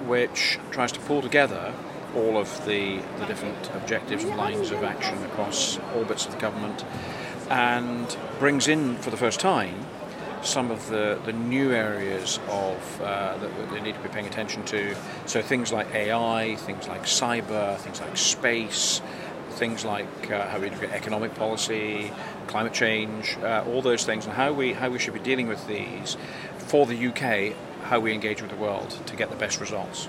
which 0.06 0.60
tries 0.72 0.92
to 0.94 1.00
pull 1.02 1.22
together 1.22 1.74
all 2.16 2.38
of 2.38 2.66
the, 2.66 3.02
the 3.20 3.26
different 3.26 3.70
objectives 3.76 4.24
and 4.24 4.38
lines 4.38 4.72
of 4.72 4.84
action 4.84 5.22
across 5.26 5.78
all 5.94 6.06
bits 6.06 6.26
of 6.26 6.32
the 6.32 6.40
government 6.40 6.86
and 7.50 8.18
brings 8.40 8.68
in 8.68 8.96
for 8.98 9.10
the 9.10 9.18
first 9.18 9.40
time 9.40 9.86
some 10.46 10.72
of 10.72 10.88
the, 10.90 11.20
the 11.26 11.34
new 11.34 11.72
areas 11.72 12.40
of 12.48 13.02
uh, 13.02 13.38
that 13.38 13.72
they 13.72 13.82
need 13.82 13.96
to 13.96 14.02
be 14.02 14.10
paying 14.10 14.28
attention 14.28 14.64
to. 14.66 14.96
So 15.26 15.42
things 15.42 15.72
like 15.72 15.94
AI, 15.94 16.56
things 16.56 16.88
like 16.88 17.04
cyber, 17.04 17.78
things 17.78 18.00
like 18.00 18.16
space, 18.16 19.02
things 19.52 19.84
like 19.84 20.32
uh, 20.32 20.48
how 20.48 20.60
we 20.60 20.70
look 20.70 20.84
at 20.84 20.92
economic 20.92 21.34
policy, 21.36 22.12
climate 22.48 22.74
change, 22.74 23.38
uh, 23.42 23.64
all 23.68 23.82
those 23.82 24.06
things, 24.06 24.26
and 24.26 24.34
how 24.34 24.54
we 24.54 24.74
how 24.74 24.90
we 24.90 25.00
should 25.00 25.14
be 25.14 25.20
dealing 25.20 25.48
with 25.48 25.66
these 25.68 26.18
for 26.58 26.86
the 26.86 27.08
UK, 27.08 27.56
how 27.84 28.00
we 28.00 28.14
engage 28.14 28.42
with 28.42 28.52
the 28.52 28.58
world 28.58 28.90
to 29.06 29.16
get 29.16 29.30
the 29.30 29.36
best 29.36 29.60
results. 29.60 30.08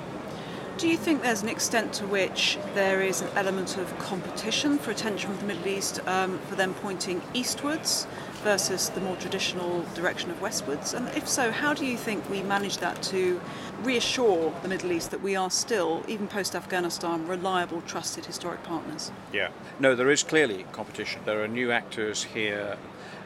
Do 0.78 0.88
you 0.88 0.98
think 0.98 1.22
there's 1.22 1.42
an 1.42 1.48
extent 1.48 1.94
to 1.94 2.06
which 2.06 2.58
there 2.74 3.00
is 3.00 3.22
an 3.22 3.28
element 3.34 3.78
of 3.78 3.98
competition 3.98 4.76
for 4.76 4.90
attention 4.90 5.30
from 5.30 5.38
the 5.38 5.54
Middle 5.54 5.68
East 5.68 6.06
um, 6.06 6.38
for 6.40 6.54
them 6.54 6.74
pointing 6.74 7.22
eastwards 7.32 8.06
versus 8.46 8.90
the 8.90 9.00
more 9.00 9.16
traditional 9.16 9.84
direction 9.96 10.30
of 10.30 10.40
westwards? 10.40 10.94
And 10.94 11.08
if 11.16 11.26
so, 11.26 11.50
how 11.50 11.74
do 11.74 11.84
you 11.84 11.96
think 11.96 12.30
we 12.30 12.44
manage 12.44 12.78
that 12.78 13.02
to 13.10 13.40
reassure 13.82 14.54
the 14.62 14.68
Middle 14.68 14.92
East 14.92 15.10
that 15.10 15.20
we 15.20 15.34
are 15.34 15.50
still, 15.50 16.04
even 16.06 16.28
post 16.28 16.54
Afghanistan, 16.54 17.26
reliable, 17.26 17.80
trusted, 17.80 18.24
historic 18.24 18.62
partners? 18.62 19.10
Yeah. 19.32 19.48
No, 19.80 19.96
there 19.96 20.10
is 20.10 20.22
clearly 20.22 20.64
competition. 20.70 21.22
There 21.24 21.42
are 21.42 21.48
new 21.48 21.72
actors 21.72 22.22
here 22.22 22.78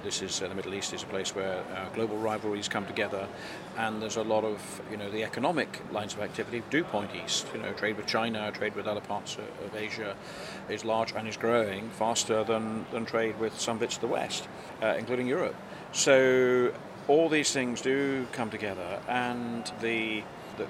this 0.02 0.22
is 0.22 0.40
uh, 0.40 0.48
the 0.48 0.54
Middle 0.54 0.72
East 0.72 0.94
is 0.94 1.02
a 1.02 1.06
place 1.06 1.35
where 1.35 1.62
uh, 1.74 1.87
global 1.94 2.16
rivalries 2.16 2.68
come 2.68 2.87
together, 2.87 3.28
and 3.80 4.02
there's 4.02 4.16
a 4.16 4.22
lot 4.22 4.44
of 4.44 4.82
you 4.90 4.96
know 4.96 5.10
the 5.10 5.24
economic 5.24 5.80
lines 5.90 6.12
of 6.12 6.20
activity 6.20 6.62
do 6.70 6.84
point 6.84 7.10
east. 7.14 7.46
You 7.54 7.60
know, 7.62 7.72
trade 7.72 7.96
with 7.96 8.06
China, 8.06 8.50
trade 8.52 8.74
with 8.74 8.86
other 8.86 9.00
parts 9.00 9.36
of, 9.36 9.66
of 9.66 9.74
Asia, 9.74 10.16
is 10.68 10.84
large 10.84 11.12
and 11.12 11.26
is 11.26 11.36
growing 11.36 11.88
faster 11.90 12.44
than 12.44 12.84
than 12.92 13.06
trade 13.06 13.38
with 13.40 13.58
some 13.58 13.78
bits 13.78 13.94
of 13.94 14.02
the 14.02 14.08
West, 14.08 14.48
uh, 14.82 14.94
including 14.98 15.26
Europe. 15.26 15.56
So 15.92 16.72
all 17.08 17.28
these 17.28 17.52
things 17.52 17.80
do 17.80 18.26
come 18.32 18.50
together, 18.50 19.00
and 19.08 19.70
the 19.80 20.22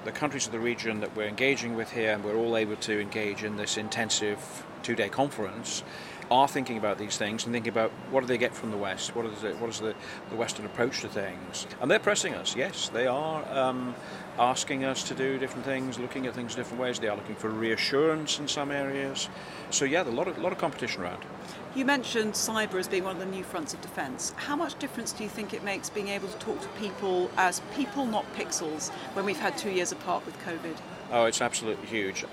the, 0.05 0.11
countries 0.11 0.45
of 0.45 0.53
the 0.53 0.59
region 0.59 1.01
that 1.01 1.13
we're 1.17 1.27
engaging 1.27 1.75
with 1.75 1.91
here, 1.91 2.13
and 2.13 2.23
we're 2.23 2.37
all 2.37 2.55
able 2.55 2.77
to 2.77 3.01
engage 3.01 3.43
in 3.43 3.57
this 3.57 3.75
intensive 3.75 4.63
two 4.83 4.95
day 4.95 5.09
conference, 5.09 5.83
are 6.31 6.47
thinking 6.47 6.77
about 6.77 6.97
these 6.97 7.17
things 7.17 7.43
and 7.43 7.53
thinking 7.53 7.71
about 7.71 7.91
what 8.09 8.21
do 8.21 8.27
they 8.27 8.37
get 8.37 8.55
from 8.55 8.71
the 8.71 8.77
West, 8.77 9.13
what 9.15 9.25
is, 9.25 9.41
the, 9.41 9.51
what 9.55 9.69
is 9.69 9.81
the, 9.81 9.93
the 10.29 10.35
Western 10.35 10.65
approach 10.65 11.01
to 11.01 11.09
things. 11.09 11.67
And 11.81 11.91
they're 11.91 11.99
pressing 11.99 12.33
us, 12.33 12.55
yes, 12.55 12.87
they 12.87 13.05
are 13.05 13.45
um, 13.51 13.93
asking 14.39 14.85
us 14.85 15.03
to 15.03 15.13
do 15.13 15.37
different 15.37 15.65
things, 15.65 15.99
looking 15.99 16.25
at 16.27 16.33
things 16.33 16.55
different 16.55 16.81
ways. 16.81 16.99
They 16.99 17.09
are 17.09 17.17
looking 17.17 17.35
for 17.35 17.49
reassurance 17.49 18.39
in 18.39 18.47
some 18.47 18.71
areas. 18.71 19.27
So, 19.71 19.83
yeah, 19.83 20.03
there's 20.03 20.15
a 20.15 20.17
lot 20.17 20.29
of, 20.29 20.37
lot 20.37 20.53
of 20.53 20.57
competition 20.57 21.01
around. 21.01 21.25
You 21.75 21.83
mentioned 21.83 22.33
cyber 22.33 22.75
as 22.75 22.87
being 22.87 23.03
one 23.03 23.17
of 23.17 23.19
the 23.19 23.25
new 23.25 23.43
fronts 23.43 23.73
of 23.73 23.81
defence. 23.81 24.33
How 24.37 24.55
much 24.55 24.79
difference 24.79 25.11
do 25.11 25.23
you 25.23 25.29
think 25.29 25.53
it 25.53 25.65
makes 25.65 25.89
being 25.89 26.07
able 26.07 26.29
to 26.29 26.37
talk 26.39 26.61
to 26.61 26.67
people 26.79 27.29
as 27.37 27.61
people, 27.75 28.05
not 28.05 28.25
pixels, 28.35 28.89
when 29.15 29.25
we've 29.25 29.39
had 29.39 29.57
two 29.57 29.69
years 29.69 29.91
apart 29.91 30.25
with 30.25 30.37
COVID? 30.45 30.77
Oh, 31.11 31.25
it's 31.25 31.41
absolutely 31.41 31.87
huge 31.87 32.23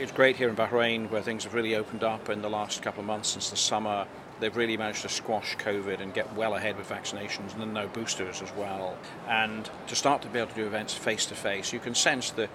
it's 0.00 0.12
great 0.12 0.36
here 0.36 0.48
in 0.48 0.56
Bahrain 0.56 1.10
where 1.10 1.22
things 1.22 1.44
have 1.44 1.54
really 1.54 1.76
opened 1.76 2.02
up 2.02 2.28
in 2.28 2.42
the 2.42 2.50
last 2.50 2.82
couple 2.82 3.00
of 3.00 3.06
months 3.06 3.30
since 3.30 3.50
the 3.50 3.56
summer. 3.56 4.06
They've 4.40 4.56
really 4.56 4.76
managed 4.76 5.02
to 5.02 5.08
squash 5.08 5.56
COVID 5.56 6.00
and 6.00 6.12
get 6.12 6.34
well 6.34 6.54
ahead 6.54 6.76
with 6.76 6.88
vaccinations 6.88 7.52
and 7.52 7.60
then 7.60 7.72
no 7.72 7.86
boosters 7.86 8.42
as 8.42 8.52
well. 8.54 8.96
And 9.28 9.68
to 9.86 9.94
start 9.94 10.22
to 10.22 10.28
be 10.28 10.38
able 10.38 10.50
to 10.50 10.54
do 10.56 10.66
events 10.66 10.94
face 10.94 11.26
to 11.26 11.34
face, 11.34 11.72
you 11.72 11.78
can 11.78 11.94
sense 11.94 12.30
the 12.30 12.48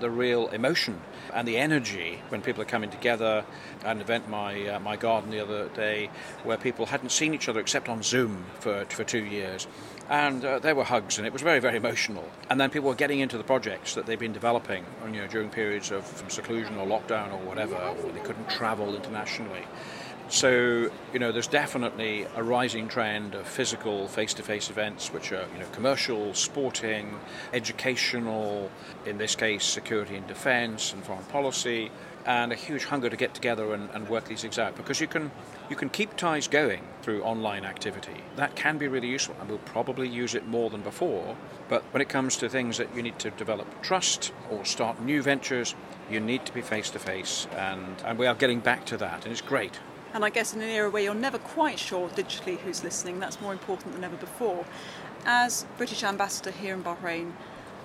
the 0.00 0.10
real 0.10 0.48
emotion 0.48 0.98
and 1.34 1.46
the 1.46 1.58
energy 1.58 2.22
when 2.30 2.40
people 2.40 2.62
are 2.62 2.66
coming 2.66 2.88
together. 2.90 3.44
I 3.84 3.90
an 3.92 4.00
event 4.00 4.28
my 4.28 4.66
uh, 4.66 4.80
my 4.80 4.96
garden 4.96 5.30
the 5.30 5.40
other 5.40 5.68
day 5.68 6.10
where 6.42 6.56
people 6.56 6.86
hadn't 6.86 7.10
seen 7.10 7.34
each 7.34 7.48
other 7.48 7.60
except 7.60 7.88
on 7.88 8.02
Zoom 8.02 8.46
for 8.60 8.84
for 8.86 9.04
two 9.04 9.24
years, 9.24 9.66
and 10.10 10.44
uh, 10.44 10.58
there 10.58 10.74
were 10.74 10.84
hugs 10.84 11.16
and 11.18 11.26
it 11.26 11.32
was 11.32 11.40
very 11.40 11.60
very 11.60 11.76
emotional. 11.76 12.24
And 12.50 12.60
then 12.60 12.68
people 12.68 12.88
were 12.88 12.96
getting 12.96 13.20
into 13.20 13.38
the 13.38 13.44
projects 13.44 13.94
that 13.94 14.06
they've 14.06 14.18
been 14.18 14.32
developing, 14.32 14.84
you 15.06 15.20
know, 15.20 15.26
during 15.28 15.48
periods 15.48 15.90
of 15.90 16.04
seclusion 16.28 16.76
or 16.76 16.86
lockdown 16.86 17.32
or 17.32 17.38
whatever, 17.38 17.76
or 17.76 18.12
they 18.12 18.20
couldn't 18.20 18.50
travel 18.50 18.94
internationally. 18.94 19.62
So, 20.30 20.90
you 21.12 21.18
know, 21.18 21.32
there's 21.32 21.48
definitely 21.48 22.24
a 22.36 22.42
rising 22.42 22.86
trend 22.86 23.34
of 23.34 23.48
physical 23.48 24.06
face 24.06 24.32
to 24.34 24.44
face 24.44 24.70
events, 24.70 25.12
which 25.12 25.32
are, 25.32 25.44
you 25.52 25.58
know, 25.58 25.66
commercial, 25.72 26.34
sporting, 26.34 27.18
educational, 27.52 28.70
in 29.04 29.18
this 29.18 29.34
case, 29.34 29.64
security 29.64 30.14
and 30.14 30.26
defense 30.28 30.92
and 30.92 31.02
foreign 31.02 31.24
policy, 31.24 31.90
and 32.26 32.52
a 32.52 32.54
huge 32.54 32.84
hunger 32.84 33.08
to 33.08 33.16
get 33.16 33.34
together 33.34 33.72
and, 33.72 33.88
and 33.90 34.08
work 34.08 34.24
these 34.24 34.42
things 34.42 34.58
out 34.58 34.76
because 34.76 35.00
you 35.00 35.06
can, 35.06 35.30
you 35.68 35.76
can 35.76 35.88
keep 35.88 36.16
ties 36.16 36.48
going 36.48 36.82
through 37.02 37.22
online 37.22 37.64
activity. 37.64 38.22
That 38.36 38.54
can 38.56 38.78
be 38.78 38.88
really 38.88 39.08
useful, 39.08 39.36
and 39.40 39.48
we'll 39.48 39.58
probably 39.58 40.08
use 40.08 40.34
it 40.34 40.46
more 40.46 40.70
than 40.70 40.82
before. 40.82 41.36
But 41.68 41.82
when 41.92 42.00
it 42.00 42.08
comes 42.08 42.36
to 42.38 42.48
things 42.48 42.78
that 42.78 42.94
you 42.94 43.02
need 43.02 43.18
to 43.20 43.30
develop 43.30 43.82
trust 43.82 44.32
or 44.50 44.64
start 44.64 45.00
new 45.00 45.22
ventures, 45.22 45.74
you 46.10 46.20
need 46.20 46.44
to 46.46 46.52
be 46.52 46.60
face 46.60 46.90
to 46.90 46.98
face, 46.98 47.46
and 47.56 48.02
and 48.04 48.18
we 48.18 48.26
are 48.26 48.34
getting 48.34 48.60
back 48.60 48.84
to 48.86 48.96
that, 48.96 49.24
and 49.24 49.32
it's 49.32 49.40
great. 49.40 49.78
And 50.12 50.24
I 50.24 50.30
guess 50.30 50.54
in 50.54 50.60
an 50.60 50.68
era 50.68 50.90
where 50.90 51.02
you're 51.02 51.14
never 51.14 51.38
quite 51.38 51.78
sure 51.78 52.08
digitally 52.08 52.58
who's 52.58 52.82
listening, 52.82 53.20
that's 53.20 53.40
more 53.40 53.52
important 53.52 53.94
than 53.94 54.02
ever 54.02 54.16
before. 54.16 54.66
As 55.24 55.66
British 55.76 56.02
ambassador 56.02 56.50
here 56.50 56.74
in 56.74 56.82
Bahrain, 56.82 57.32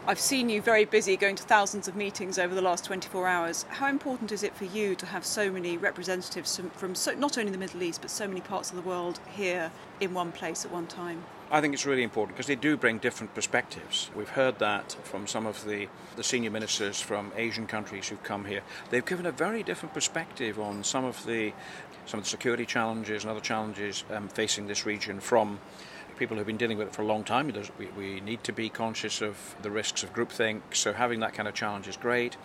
I've 0.07 0.19
seen 0.19 0.49
you 0.49 0.61
very 0.61 0.85
busy 0.85 1.17
going 1.17 1.35
to 1.35 1.41
thousands 1.41 1.87
of 1.87 1.95
meetings 1.95 2.37
over 2.37 2.53
the 2.53 2.61
last 2.61 2.85
24 2.85 3.27
hours. 3.27 3.65
How 3.69 3.89
important 3.89 4.31
is 4.31 4.43
it 4.43 4.53
for 4.53 4.65
you 4.65 4.93
to 4.93 5.05
have 5.07 5.25
so 5.25 5.51
many 5.51 5.77
representatives 5.77 6.61
from, 6.75 6.93
so, 6.93 7.13
not 7.15 7.39
only 7.39 7.51
the 7.51 7.57
Middle 7.57 7.81
East 7.81 8.01
but 8.01 8.11
so 8.11 8.27
many 8.27 8.39
parts 8.39 8.69
of 8.69 8.75
the 8.75 8.83
world 8.83 9.19
here 9.35 9.71
in 9.99 10.13
one 10.13 10.31
place 10.31 10.63
at 10.63 10.71
one 10.71 10.85
time? 10.85 11.23
I 11.49 11.59
think 11.59 11.73
it's 11.73 11.87
really 11.87 12.03
important 12.03 12.37
because 12.37 12.45
they 12.45 12.55
do 12.55 12.77
bring 12.77 12.99
different 12.99 13.33
perspectives. 13.33 14.11
We've 14.15 14.29
heard 14.29 14.59
that 14.59 14.95
from 15.03 15.25
some 15.25 15.47
of 15.47 15.65
the, 15.65 15.87
the 16.15 16.23
senior 16.23 16.51
ministers 16.51 17.01
from 17.01 17.31
Asian 17.35 17.65
countries 17.65 18.07
who've 18.07 18.21
come 18.21 18.45
here. 18.45 18.61
They've 18.91 19.05
given 19.05 19.25
a 19.25 19.31
very 19.31 19.63
different 19.63 19.95
perspective 19.95 20.59
on 20.59 20.83
some 20.83 21.03
of 21.03 21.25
the 21.25 21.51
some 22.05 22.19
of 22.19 22.25
the 22.25 22.29
security 22.29 22.67
challenges 22.67 23.23
and 23.23 23.31
other 23.31 23.39
challenges 23.39 24.03
um, 24.11 24.27
facing 24.27 24.67
this 24.67 24.85
region 24.85 25.19
from 25.19 25.59
people 26.17 26.37
who've 26.37 26.45
been 26.45 26.57
dealing 26.57 26.77
with 26.77 26.87
it 26.87 26.93
for 26.93 27.01
a 27.01 27.05
long 27.05 27.23
time. 27.23 27.51
We, 27.77 27.87
we 27.97 28.21
need 28.21 28.43
to 28.45 28.53
be 28.53 28.69
conscious 28.69 29.21
of 29.21 29.55
the 29.61 29.71
risks 29.71 30.03
of 30.03 30.13
groupthink, 30.13 30.61
so 30.71 30.93
having 30.93 31.19
that 31.19 31.33
kind 31.33 31.47
of 31.47 31.53
challenge 31.53 31.87
is 31.87 31.97
great. 31.97 32.37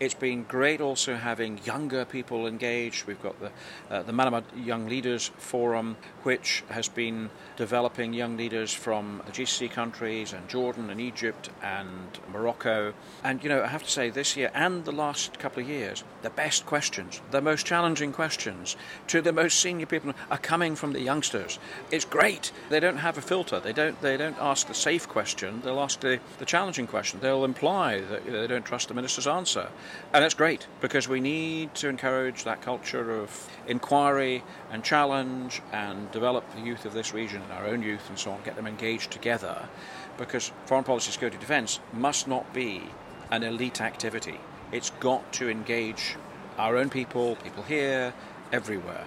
It's 0.00 0.14
been 0.14 0.44
great 0.44 0.80
also 0.80 1.16
having 1.16 1.58
younger 1.64 2.04
people 2.04 2.46
engaged. 2.46 3.06
We've 3.06 3.20
got 3.20 3.34
the, 3.40 3.50
uh, 3.90 4.04
the 4.04 4.12
Manama 4.12 4.44
Young 4.54 4.86
Leaders 4.86 5.32
Forum, 5.38 5.96
which 6.22 6.62
has 6.68 6.88
been 6.88 7.30
developing 7.56 8.12
young 8.12 8.36
leaders 8.36 8.72
from 8.72 9.20
the 9.26 9.32
GCC 9.32 9.72
countries 9.72 10.32
and 10.32 10.48
Jordan 10.48 10.90
and 10.90 11.00
Egypt 11.00 11.50
and 11.60 12.16
Morocco. 12.32 12.94
And, 13.24 13.42
you 13.42 13.48
know, 13.48 13.60
I 13.60 13.66
have 13.66 13.82
to 13.82 13.90
say, 13.90 14.08
this 14.08 14.36
year 14.36 14.52
and 14.54 14.84
the 14.84 14.92
last 14.92 15.40
couple 15.40 15.64
of 15.64 15.68
years, 15.68 16.04
the 16.22 16.30
best 16.30 16.64
questions, 16.64 17.20
the 17.32 17.40
most 17.40 17.66
challenging 17.66 18.12
questions 18.12 18.76
to 19.08 19.20
the 19.20 19.32
most 19.32 19.58
senior 19.58 19.86
people 19.86 20.14
are 20.30 20.38
coming 20.38 20.76
from 20.76 20.92
the 20.92 21.00
youngsters. 21.00 21.58
It's 21.90 22.04
great. 22.04 22.52
They 22.68 22.78
don't 22.78 22.98
have 22.98 23.18
a 23.18 23.22
filter. 23.22 23.58
They 23.58 23.72
don't, 23.72 24.00
they 24.00 24.16
don't 24.16 24.38
ask 24.38 24.68
the 24.68 24.74
safe 24.74 25.08
question. 25.08 25.60
They'll 25.64 25.80
ask 25.80 25.98
the, 25.98 26.20
the 26.38 26.44
challenging 26.44 26.86
question. 26.86 27.18
They'll 27.18 27.44
imply 27.44 28.00
that 28.00 28.24
they 28.24 28.46
don't 28.46 28.64
trust 28.64 28.86
the 28.86 28.94
minister's 28.94 29.26
answer. 29.26 29.70
And 30.12 30.24
that's 30.24 30.34
great 30.34 30.66
because 30.80 31.08
we 31.08 31.20
need 31.20 31.74
to 31.76 31.88
encourage 31.88 32.44
that 32.44 32.62
culture 32.62 33.20
of 33.20 33.50
inquiry 33.66 34.42
and 34.72 34.82
challenge 34.82 35.60
and 35.72 36.10
develop 36.10 36.44
the 36.54 36.60
youth 36.60 36.84
of 36.84 36.94
this 36.94 37.12
region, 37.12 37.42
and 37.42 37.52
our 37.52 37.66
own 37.66 37.82
youth 37.82 38.08
and 38.08 38.18
so 38.18 38.30
on, 38.30 38.42
get 38.42 38.56
them 38.56 38.66
engaged 38.66 39.10
together 39.10 39.68
because 40.16 40.50
foreign 40.66 40.84
policy, 40.84 41.10
security, 41.10 41.38
defence 41.38 41.80
must 41.92 42.26
not 42.26 42.52
be 42.52 42.82
an 43.30 43.42
elite 43.42 43.80
activity. 43.80 44.40
It's 44.72 44.90
got 45.00 45.32
to 45.34 45.48
engage 45.48 46.16
our 46.58 46.76
own 46.76 46.90
people, 46.90 47.36
people 47.36 47.62
here, 47.62 48.12
everywhere. 48.52 49.04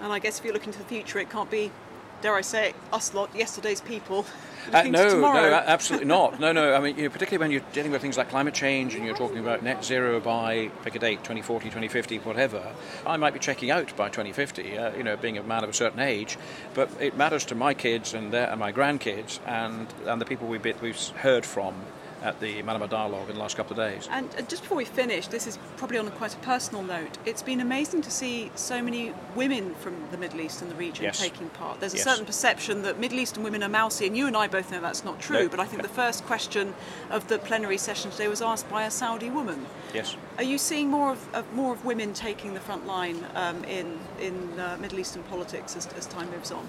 And 0.00 0.12
I 0.12 0.18
guess 0.18 0.38
if 0.38 0.44
you're 0.44 0.54
looking 0.54 0.72
to 0.72 0.78
the 0.78 0.84
future, 0.84 1.18
it 1.18 1.28
can't 1.28 1.50
be, 1.50 1.70
dare 2.22 2.34
I 2.34 2.40
say 2.40 2.70
it, 2.70 2.76
us 2.92 3.14
lot, 3.14 3.34
yesterday's 3.34 3.80
people. 3.80 4.26
Uh, 4.72 4.82
no, 4.82 5.20
no, 5.20 5.54
absolutely 5.66 6.06
not. 6.06 6.38
No, 6.38 6.52
no. 6.52 6.74
I 6.74 6.80
mean, 6.80 6.96
you 6.96 7.04
know, 7.04 7.08
particularly 7.08 7.38
when 7.38 7.50
you're 7.50 7.68
dealing 7.72 7.90
with 7.90 8.02
things 8.02 8.18
like 8.18 8.28
climate 8.28 8.52
change 8.52 8.94
and 8.94 9.04
you're 9.04 9.16
talking 9.16 9.38
about 9.38 9.62
net 9.62 9.82
zero 9.82 10.20
by 10.20 10.70
pick 10.84 10.94
a 10.94 10.98
date, 10.98 11.18
2040, 11.20 11.66
2050, 11.66 12.18
whatever. 12.18 12.74
I 13.06 13.16
might 13.16 13.32
be 13.32 13.38
checking 13.38 13.70
out 13.70 13.96
by 13.96 14.08
2050. 14.08 14.76
Uh, 14.76 14.94
you 14.94 15.02
know, 15.02 15.16
being 15.16 15.38
a 15.38 15.42
man 15.42 15.64
of 15.64 15.70
a 15.70 15.72
certain 15.72 16.00
age, 16.00 16.36
but 16.74 16.90
it 17.00 17.16
matters 17.16 17.46
to 17.46 17.54
my 17.54 17.72
kids 17.72 18.12
and, 18.12 18.32
their, 18.32 18.50
and 18.50 18.60
my 18.60 18.72
grandkids 18.72 19.38
and 19.46 19.86
and 20.06 20.20
the 20.20 20.26
people 20.26 20.46
we've, 20.46 20.64
we've 20.82 21.08
heard 21.08 21.46
from 21.46 21.74
at 22.22 22.40
the 22.40 22.62
Manama 22.62 22.88
Dialogue 22.88 23.28
in 23.28 23.34
the 23.34 23.40
last 23.40 23.56
couple 23.56 23.78
of 23.78 23.78
days. 23.78 24.08
And 24.10 24.28
just 24.48 24.62
before 24.62 24.76
we 24.76 24.84
finish, 24.84 25.28
this 25.28 25.46
is 25.46 25.58
probably 25.76 25.98
on 25.98 26.08
a 26.08 26.10
quite 26.10 26.34
a 26.34 26.38
personal 26.38 26.82
note. 26.82 27.18
It's 27.24 27.42
been 27.42 27.60
amazing 27.60 28.02
to 28.02 28.10
see 28.10 28.50
so 28.54 28.82
many 28.82 29.14
women 29.34 29.74
from 29.76 29.94
the 30.10 30.16
Middle 30.16 30.40
East 30.40 30.62
and 30.62 30.70
the 30.70 30.74
region 30.74 31.04
yes. 31.04 31.20
taking 31.20 31.48
part. 31.50 31.80
There's 31.80 31.94
a 31.94 31.98
yes. 31.98 32.04
certain 32.04 32.26
perception 32.26 32.82
that 32.82 32.98
Middle 32.98 33.18
Eastern 33.18 33.42
women 33.42 33.62
are 33.62 33.68
mousy, 33.68 34.06
and 34.06 34.16
you 34.16 34.26
and 34.26 34.36
I 34.36 34.48
both 34.48 34.70
know 34.70 34.80
that's 34.80 35.04
not 35.04 35.20
true. 35.20 35.44
No. 35.44 35.48
But 35.48 35.60
I 35.60 35.64
think 35.64 35.82
the 35.82 35.88
first 35.88 36.24
question 36.24 36.74
of 37.10 37.28
the 37.28 37.38
plenary 37.38 37.78
session 37.78 38.10
today 38.10 38.28
was 38.28 38.42
asked 38.42 38.68
by 38.68 38.84
a 38.84 38.90
Saudi 38.90 39.30
woman. 39.30 39.66
Yes. 39.94 40.16
Are 40.36 40.44
you 40.44 40.58
seeing 40.58 40.88
more 40.88 41.12
of, 41.12 41.34
of 41.34 41.52
more 41.52 41.72
of 41.72 41.84
women 41.84 42.12
taking 42.12 42.54
the 42.54 42.60
front 42.60 42.86
line 42.86 43.24
um, 43.34 43.64
in 43.64 43.98
in 44.20 44.58
uh, 44.58 44.76
Middle 44.80 44.98
Eastern 44.98 45.22
politics 45.24 45.76
as, 45.76 45.86
as 45.94 46.06
time 46.06 46.30
moves 46.30 46.50
on? 46.50 46.68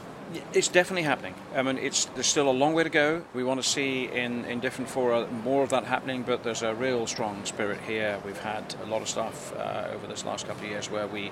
It's 0.54 0.68
definitely 0.68 1.04
happening. 1.04 1.34
I 1.56 1.64
mean, 1.64 1.80
it's 1.80 2.06
there's 2.06 2.28
still 2.28 2.50
a 2.50 2.54
long 2.54 2.76
way 2.76 2.84
to 2.84 2.90
go. 2.90 3.24
We 3.34 3.44
want 3.44 3.64
to 3.64 3.68
see 3.68 4.06
in, 4.06 4.46
in 4.46 4.60
different 4.60 4.88
fora 4.88 5.26
more 5.44 5.64
of 5.64 5.72
that 5.72 5.86
happening, 5.86 6.22
but 6.22 6.44
there's 6.44 6.62
a 6.62 6.76
real 6.76 7.08
strong 7.08 7.44
spirit 7.46 7.80
here. 7.82 8.20
We've 8.24 8.40
had 8.40 8.76
a 8.84 8.86
lot 8.86 9.02
of 9.02 9.10
stuff 9.10 9.52
uh, 9.58 9.88
over 9.92 10.06
this 10.06 10.26
last 10.26 10.46
couple 10.46 10.66
of 10.66 10.70
years 10.70 10.92
where 10.92 11.08
we, 11.08 11.32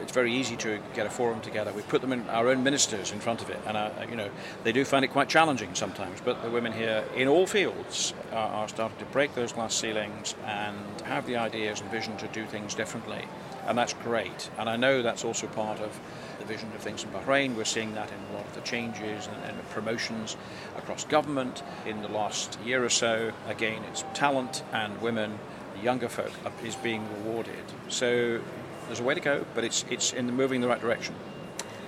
it's 0.00 0.10
very 0.10 0.34
easy 0.34 0.56
to 0.56 0.80
get 0.92 1.06
a 1.06 1.10
forum 1.10 1.40
together. 1.40 1.72
We 1.72 1.82
put 1.82 2.00
them 2.00 2.12
in 2.12 2.28
our 2.30 2.48
own 2.48 2.64
ministers 2.64 3.12
in 3.12 3.20
front 3.20 3.42
of 3.42 3.50
it, 3.50 3.60
and 3.64 3.76
uh, 3.76 3.90
you 4.10 4.16
know 4.16 4.28
they 4.64 4.72
do 4.72 4.84
find 4.84 5.04
it 5.04 5.12
quite 5.12 5.28
challenging 5.28 5.76
sometimes. 5.76 6.20
But 6.20 6.42
the 6.42 6.50
women 6.50 6.72
here 6.72 7.04
in 7.14 7.28
all 7.28 7.46
fields 7.46 8.12
are, 8.32 8.48
are 8.48 8.68
starting 8.68 8.98
to 8.98 9.04
break 9.06 9.36
those 9.36 9.52
glass 9.52 9.72
ceilings 9.72 10.34
and 10.46 10.76
have 11.04 11.26
the 11.26 11.36
ideas 11.36 11.80
and 11.80 11.88
vision 11.92 12.16
to 12.16 12.26
do 12.28 12.44
things 12.46 12.74
differently, 12.74 13.24
and 13.68 13.78
that's 13.78 13.92
great. 13.92 14.50
And 14.58 14.68
I 14.68 14.74
know 14.74 15.00
that's 15.02 15.24
also 15.24 15.46
part 15.46 15.78
of 15.78 16.00
the 16.42 16.52
vision 16.52 16.70
of 16.74 16.80
things 16.80 17.04
in 17.04 17.10
Bahrain. 17.10 17.54
We're 17.56 17.64
seeing 17.64 17.94
that 17.94 18.10
in 18.10 18.34
a 18.34 18.36
lot 18.36 18.46
of 18.46 18.54
the 18.54 18.60
changes 18.62 19.28
and, 19.28 19.44
and 19.44 19.70
promotions 19.70 20.36
across 20.76 21.04
government 21.04 21.62
in 21.86 22.02
the 22.02 22.08
last 22.08 22.58
year 22.64 22.84
or 22.84 22.88
so. 22.90 23.32
Again, 23.48 23.82
it's 23.84 24.04
talent 24.14 24.62
and 24.72 25.00
women, 25.00 25.38
younger 25.80 26.08
folk, 26.08 26.32
is 26.64 26.76
being 26.76 27.06
rewarded. 27.18 27.64
So 27.88 28.40
there's 28.86 29.00
a 29.00 29.04
way 29.04 29.14
to 29.14 29.20
go, 29.20 29.46
but 29.54 29.64
it's 29.64 29.84
it's 29.90 30.12
in 30.12 30.26
the 30.26 30.32
moving 30.32 30.56
in 30.56 30.62
the 30.62 30.68
right 30.68 30.80
direction. 30.80 31.14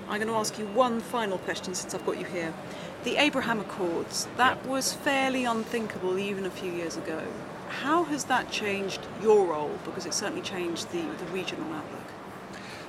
I'm 0.08 0.20
going 0.20 0.28
to 0.28 0.34
ask 0.34 0.58
you 0.58 0.66
one 0.66 1.00
final 1.00 1.38
question 1.38 1.74
since 1.74 1.94
I've 1.94 2.04
got 2.06 2.18
you 2.18 2.26
here. 2.26 2.52
The 3.04 3.16
Abraham 3.16 3.58
Accords, 3.60 4.28
that 4.36 4.58
Yeah. 4.62 4.70
was 4.70 4.92
fairly 4.92 5.44
unthinkable 5.44 6.18
even 6.18 6.44
a 6.46 6.50
few 6.50 6.70
years 6.70 6.96
ago. 6.96 7.22
How 7.82 8.04
has 8.04 8.24
that 8.24 8.50
changed 8.50 9.00
your 9.22 9.46
role? 9.46 9.78
Because 9.84 10.06
it 10.06 10.14
certainly 10.14 10.42
changed 10.42 10.90
the, 10.92 11.02
the 11.02 11.24
regional 11.32 11.72
outlook. 11.72 12.13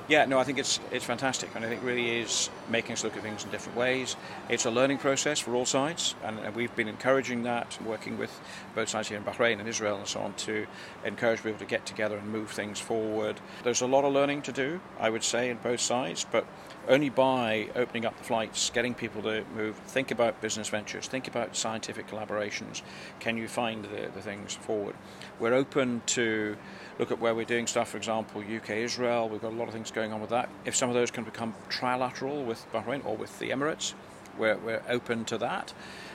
Yeah, 0.08 0.24
no, 0.26 0.38
I 0.38 0.44
think 0.44 0.58
it's 0.58 0.78
it's 0.92 1.04
fantastic, 1.04 1.50
and 1.56 1.64
I 1.64 1.68
think 1.68 1.82
it 1.82 1.84
really 1.84 2.20
is 2.20 2.48
making 2.70 2.92
us 2.92 3.02
look 3.02 3.16
at 3.16 3.24
things 3.24 3.42
in 3.42 3.50
different 3.50 3.76
ways. 3.76 4.14
It's 4.48 4.64
a 4.64 4.70
learning 4.70 4.98
process 4.98 5.40
for 5.40 5.56
all 5.56 5.66
sides, 5.66 6.14
and, 6.22 6.38
and 6.38 6.54
we've 6.54 6.74
been 6.76 6.86
encouraging 6.86 7.42
that, 7.42 7.76
working 7.84 8.16
with 8.16 8.30
both 8.76 8.88
sides 8.88 9.08
here 9.08 9.18
in 9.18 9.24
Bahrain 9.24 9.58
and 9.58 9.68
Israel 9.68 9.96
and 9.96 10.06
so 10.06 10.20
on, 10.20 10.34
to 10.34 10.68
encourage 11.04 11.42
people 11.42 11.58
to 11.58 11.64
get 11.64 11.86
together 11.86 12.16
and 12.18 12.30
move 12.30 12.50
things 12.52 12.78
forward. 12.78 13.40
There's 13.64 13.80
a 13.80 13.86
lot 13.88 14.04
of 14.04 14.12
learning 14.12 14.42
to 14.42 14.52
do, 14.52 14.80
I 15.00 15.10
would 15.10 15.24
say, 15.24 15.50
in 15.50 15.56
both 15.56 15.80
sides, 15.80 16.24
but 16.30 16.46
only 16.88 17.08
by 17.08 17.68
opening 17.74 18.06
up 18.06 18.16
the 18.16 18.24
flights, 18.24 18.70
getting 18.70 18.94
people 18.94 19.22
to 19.22 19.44
move, 19.54 19.76
think 19.86 20.10
about 20.10 20.40
business 20.40 20.68
ventures, 20.68 21.06
think 21.08 21.28
about 21.28 21.56
scientific 21.56 22.06
collaborations, 22.06 22.82
can 23.20 23.36
you 23.36 23.48
find 23.48 23.84
the, 23.84 24.10
the 24.14 24.22
things 24.22 24.54
forward? 24.54 24.94
We're 25.40 25.54
open 25.54 26.02
to 26.06 26.56
look 26.98 27.10
at 27.10 27.18
where 27.18 27.34
we're 27.34 27.44
doing 27.44 27.66
stuff, 27.66 27.90
for 27.90 27.96
example, 27.96 28.40
UK 28.40 28.70
Israel, 28.70 29.28
we've 29.28 29.42
got 29.42 29.52
a 29.52 29.56
lot 29.56 29.68
of 29.68 29.74
things 29.74 29.90
going 29.90 30.12
on 30.12 30.20
with 30.20 30.30
that. 30.30 30.48
If 30.64 30.76
some 30.76 30.88
of 30.88 30.94
those 30.94 31.10
can 31.10 31.24
become 31.24 31.54
trilateral 31.68 32.44
with 32.44 32.64
Bahrain 32.72 33.04
or 33.04 33.16
with 33.16 33.38
the 33.38 33.50
Emirates, 33.50 33.94
we're, 34.38 34.56
we're 34.58 34.82
open 34.88 35.24
to 35.26 35.38
that. 35.38 35.72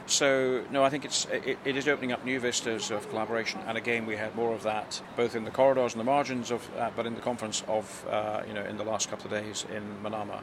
So, 0.08 0.64
no, 0.72 0.84
I 0.84 0.90
think 0.90 1.06
it's, 1.06 1.26
it, 1.26 1.58
it 1.64 1.78
is 1.78 1.88
opening 1.88 2.12
up 2.12 2.26
new 2.26 2.40
vistas 2.40 2.92
of 2.92 3.10
collaboration. 3.10 3.62
And 3.66 3.78
again, 3.78 4.06
we 4.06 4.18
had 4.18 4.36
more 4.36 4.54
of 4.54 4.64
that 4.64 5.02
both 5.16 5.36
in 5.36 5.46
the 5.46 5.52
corridors 5.52 5.94
and 5.94 6.02
the 6.02 6.06
margins 6.06 6.52
of, 6.52 6.70
uh, 6.78 6.90
but 6.96 7.06
in 7.06 7.16
the 7.16 7.22
conference 7.22 7.64
of, 7.68 8.06
uh, 8.10 8.42
you 8.48 8.54
know, 8.54 8.64
in 8.66 8.78
the 8.78 8.84
last 8.84 9.10
couple 9.10 9.26
of 9.26 9.32
days 9.32 9.66
in 9.74 9.84
Manama. 10.04 10.42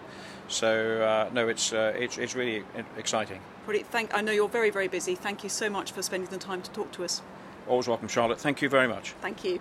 So, 0.48 1.02
uh, 1.02 1.30
no, 1.34 1.48
it's, 1.48 1.72
uh, 1.72 1.92
it's, 1.96 2.16
it's 2.16 2.34
really 2.34 2.64
exciting. 2.96 3.40
Roddy, 3.66 3.82
thank, 3.82 4.14
I 4.14 4.22
know 4.22 4.32
you're 4.32 4.48
very, 4.48 4.70
very 4.70 4.88
busy. 4.88 5.14
Thank 5.14 5.42
you 5.42 5.50
so 5.50 5.68
much 5.68 5.92
for 5.92 6.02
spending 6.02 6.30
the 6.30 6.38
time 6.38 6.62
to 6.62 6.70
talk 6.70 6.90
to 6.92 7.04
us. 7.04 7.20
Always 7.66 7.88
welcome, 7.88 8.08
Charlotte. 8.08 8.40
Thank 8.40 8.62
you 8.62 8.70
very 8.70 8.88
much. 8.88 9.10
Thank 9.20 9.44
you. 9.44 9.60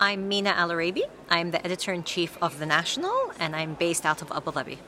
I'm 0.00 0.28
Mina 0.28 0.50
Al-Oraibi. 0.50 1.02
I'm 1.28 1.50
the 1.50 1.64
editor 1.64 1.92
in 1.92 2.04
chief 2.04 2.36
of 2.40 2.58
The 2.58 2.66
National, 2.66 3.32
and 3.38 3.54
I'm 3.54 3.74
based 3.74 4.06
out 4.06 4.22
of 4.22 4.32
Abu 4.32 4.52
Dhabi. 4.52 4.78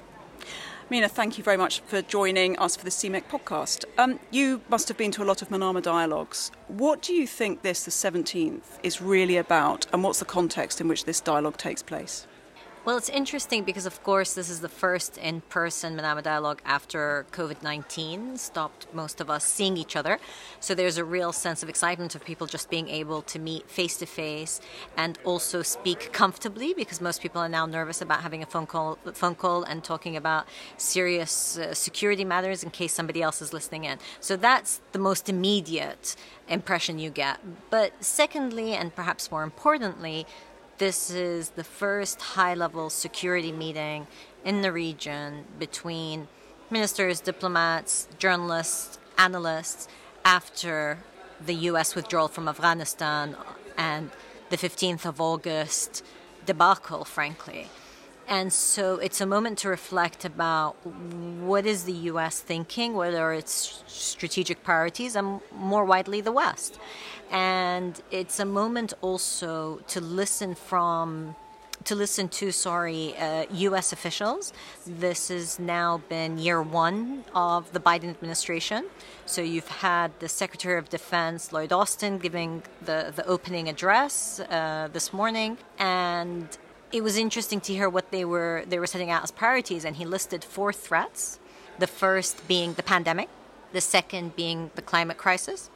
Mina, 0.91 1.09
thank 1.09 1.39
you 1.39 1.45
very 1.45 1.57
much 1.57 1.79
for 1.87 2.03
joining 2.03 2.59
us 2.59 2.75
for 2.75 2.83
the 2.83 2.91
CMEC 2.91 3.23
podcast. 3.29 3.85
Um, 3.97 4.19
you 4.33 4.61
must 4.69 4.89
have 4.89 4.97
been 4.97 5.13
to 5.13 5.23
a 5.23 5.25
lot 5.25 5.41
of 5.41 5.49
Manama 5.49 5.81
dialogues. 5.81 6.51
What 6.67 7.01
do 7.01 7.13
you 7.13 7.29
think 7.29 7.63
this, 7.63 7.85
the 7.85 7.93
17th, 7.93 8.81
is 8.83 9.01
really 9.01 9.37
about, 9.37 9.87
and 9.93 10.03
what's 10.03 10.19
the 10.19 10.25
context 10.25 10.81
in 10.81 10.89
which 10.89 11.05
this 11.05 11.21
dialogue 11.21 11.59
takes 11.59 11.81
place? 11.81 12.27
Well, 12.83 12.97
it's 12.97 13.11
interesting 13.11 13.65
because, 13.65 13.85
of 13.85 14.03
course, 14.03 14.33
this 14.33 14.49
is 14.49 14.61
the 14.61 14.69
first 14.69 15.19
in 15.19 15.43
person 15.43 15.99
Manama 15.99 16.23
dialogue 16.23 16.63
after 16.65 17.27
COVID 17.31 17.63
19 17.63 18.39
stopped 18.39 18.87
most 18.95 19.21
of 19.21 19.29
us 19.29 19.45
seeing 19.45 19.77
each 19.77 19.97
other. 19.97 20.19
So 20.61 20.75
there's 20.75 20.97
a 20.97 21.05
real 21.05 21.31
sense 21.31 21.63
of 21.63 21.69
excitement 21.69 22.15
of 22.15 22.25
people 22.25 22.47
just 22.47 22.71
being 22.71 22.89
able 22.89 23.21
to 23.21 23.39
meet 23.39 23.71
face 23.71 23.99
to 23.99 24.07
face 24.07 24.63
and 24.97 25.19
also 25.25 25.61
speak 25.61 26.11
comfortably 26.15 26.73
because 26.73 27.03
most 27.03 27.21
people 27.21 27.43
are 27.43 27.51
now 27.51 27.67
nervous 27.67 28.01
about 28.01 28.23
having 28.23 28.43
a 28.43 28.47
phone 28.47 28.67
call, 28.67 28.99
phone 29.13 29.35
call 29.35 29.63
and 29.63 29.85
talking 29.85 30.17
about 30.17 30.49
serious 30.79 31.59
uh, 31.59 31.75
security 31.75 32.25
matters 32.25 32.65
in 32.65 32.71
case 32.71 32.95
somebody 32.95 33.21
else 33.21 33.43
is 33.43 33.53
listening 33.53 33.85
in. 33.85 33.99
So 34.21 34.37
that's 34.37 34.81
the 34.93 34.99
most 34.99 35.29
immediate 35.29 36.17
impression 36.49 36.99
you 36.99 37.11
get. 37.11 37.41
But 37.69 37.93
secondly, 38.03 38.73
and 38.73 38.95
perhaps 38.95 39.31
more 39.31 39.43
importantly, 39.43 40.27
this 40.81 41.11
is 41.11 41.51
the 41.51 41.63
first 41.63 42.23
high 42.23 42.55
level 42.55 42.89
security 42.89 43.53
meeting 43.53 44.07
in 44.47 44.63
the 44.63 44.73
region 44.73 45.45
between 45.59 46.27
ministers, 46.71 47.21
diplomats, 47.21 48.09
journalists, 48.19 48.99
analysts 49.19 49.89
after 50.25 50.99
the 51.45 51.53
US 51.71 51.95
withdrawal 51.95 52.29
from 52.29 52.49
Afghanistan 52.49 53.37
and 53.77 54.11
the 54.49 54.57
15th 54.57 55.05
of 55.05 55.21
August 55.21 56.03
debacle, 56.47 57.05
frankly. 57.05 57.69
And 58.31 58.53
so 58.53 58.95
it's 58.95 59.21
a 59.21 59.27
moment 59.27 59.59
to 59.59 59.69
reflect 59.69 60.25
about 60.25 60.77
what 61.41 61.67
is 61.67 61.83
the 61.83 61.99
US 62.13 62.39
thinking, 62.39 62.95
what 62.95 63.13
are 63.13 63.35
its 63.35 63.83
strategic 63.89 64.63
priorities, 64.63 65.17
and 65.17 65.41
more 65.53 65.85
widely, 65.85 66.21
the 66.21 66.31
West. 66.31 66.79
And 67.33 68.01
it's 68.13 68.39
a 68.39 68.45
moment 68.45 68.93
also 69.03 69.81
to 69.89 70.01
listen 70.01 70.55
from 70.55 71.35
to 71.83 71.95
listen 71.95 72.29
to, 72.29 72.53
sorry, 72.53 73.17
uh, 73.17 73.47
U.S. 73.51 73.91
officials. 73.91 74.53
This 74.87 75.29
has 75.29 75.59
now 75.59 76.03
been 76.11 76.37
year 76.39 76.61
one 76.61 77.25
of 77.35 77.73
the 77.73 77.81
Biden 77.81 78.11
administration. 78.11 78.85
So 79.25 79.41
you've 79.41 79.67
had 79.67 80.13
the 80.21 80.29
Secretary 80.29 80.79
of 80.79 80.91
Defense 80.91 81.55
Lloyd 81.55 81.73
Austin 81.73 82.19
giving 82.19 82.63
the 82.83 83.13
the 83.17 83.27
opening 83.27 83.69
address 83.69 84.41
uh, 84.41 84.89
this 84.93 85.13
morning, 85.13 85.57
and 85.79 86.47
it 86.93 87.03
was 87.03 87.17
interesting 87.17 87.61
to 87.63 87.73
hear 87.73 87.89
what 87.89 88.11
they 88.11 88.25
were 88.25 88.65
they 88.67 88.79
were 88.79 88.87
setting 88.87 89.11
out 89.11 89.23
as 89.23 89.31
priorities, 89.31 89.85
and 89.85 89.97
he 89.97 90.05
listed 90.05 90.45
four 90.45 90.73
threats. 90.73 91.39
The 91.79 91.87
first 91.87 92.47
being 92.47 92.75
the 92.75 92.83
pandemic, 92.83 93.29
the 93.73 93.81
second 93.81 94.37
being 94.37 94.71
the 94.75 94.83
climate 94.83 95.17
crisis, 95.17 95.71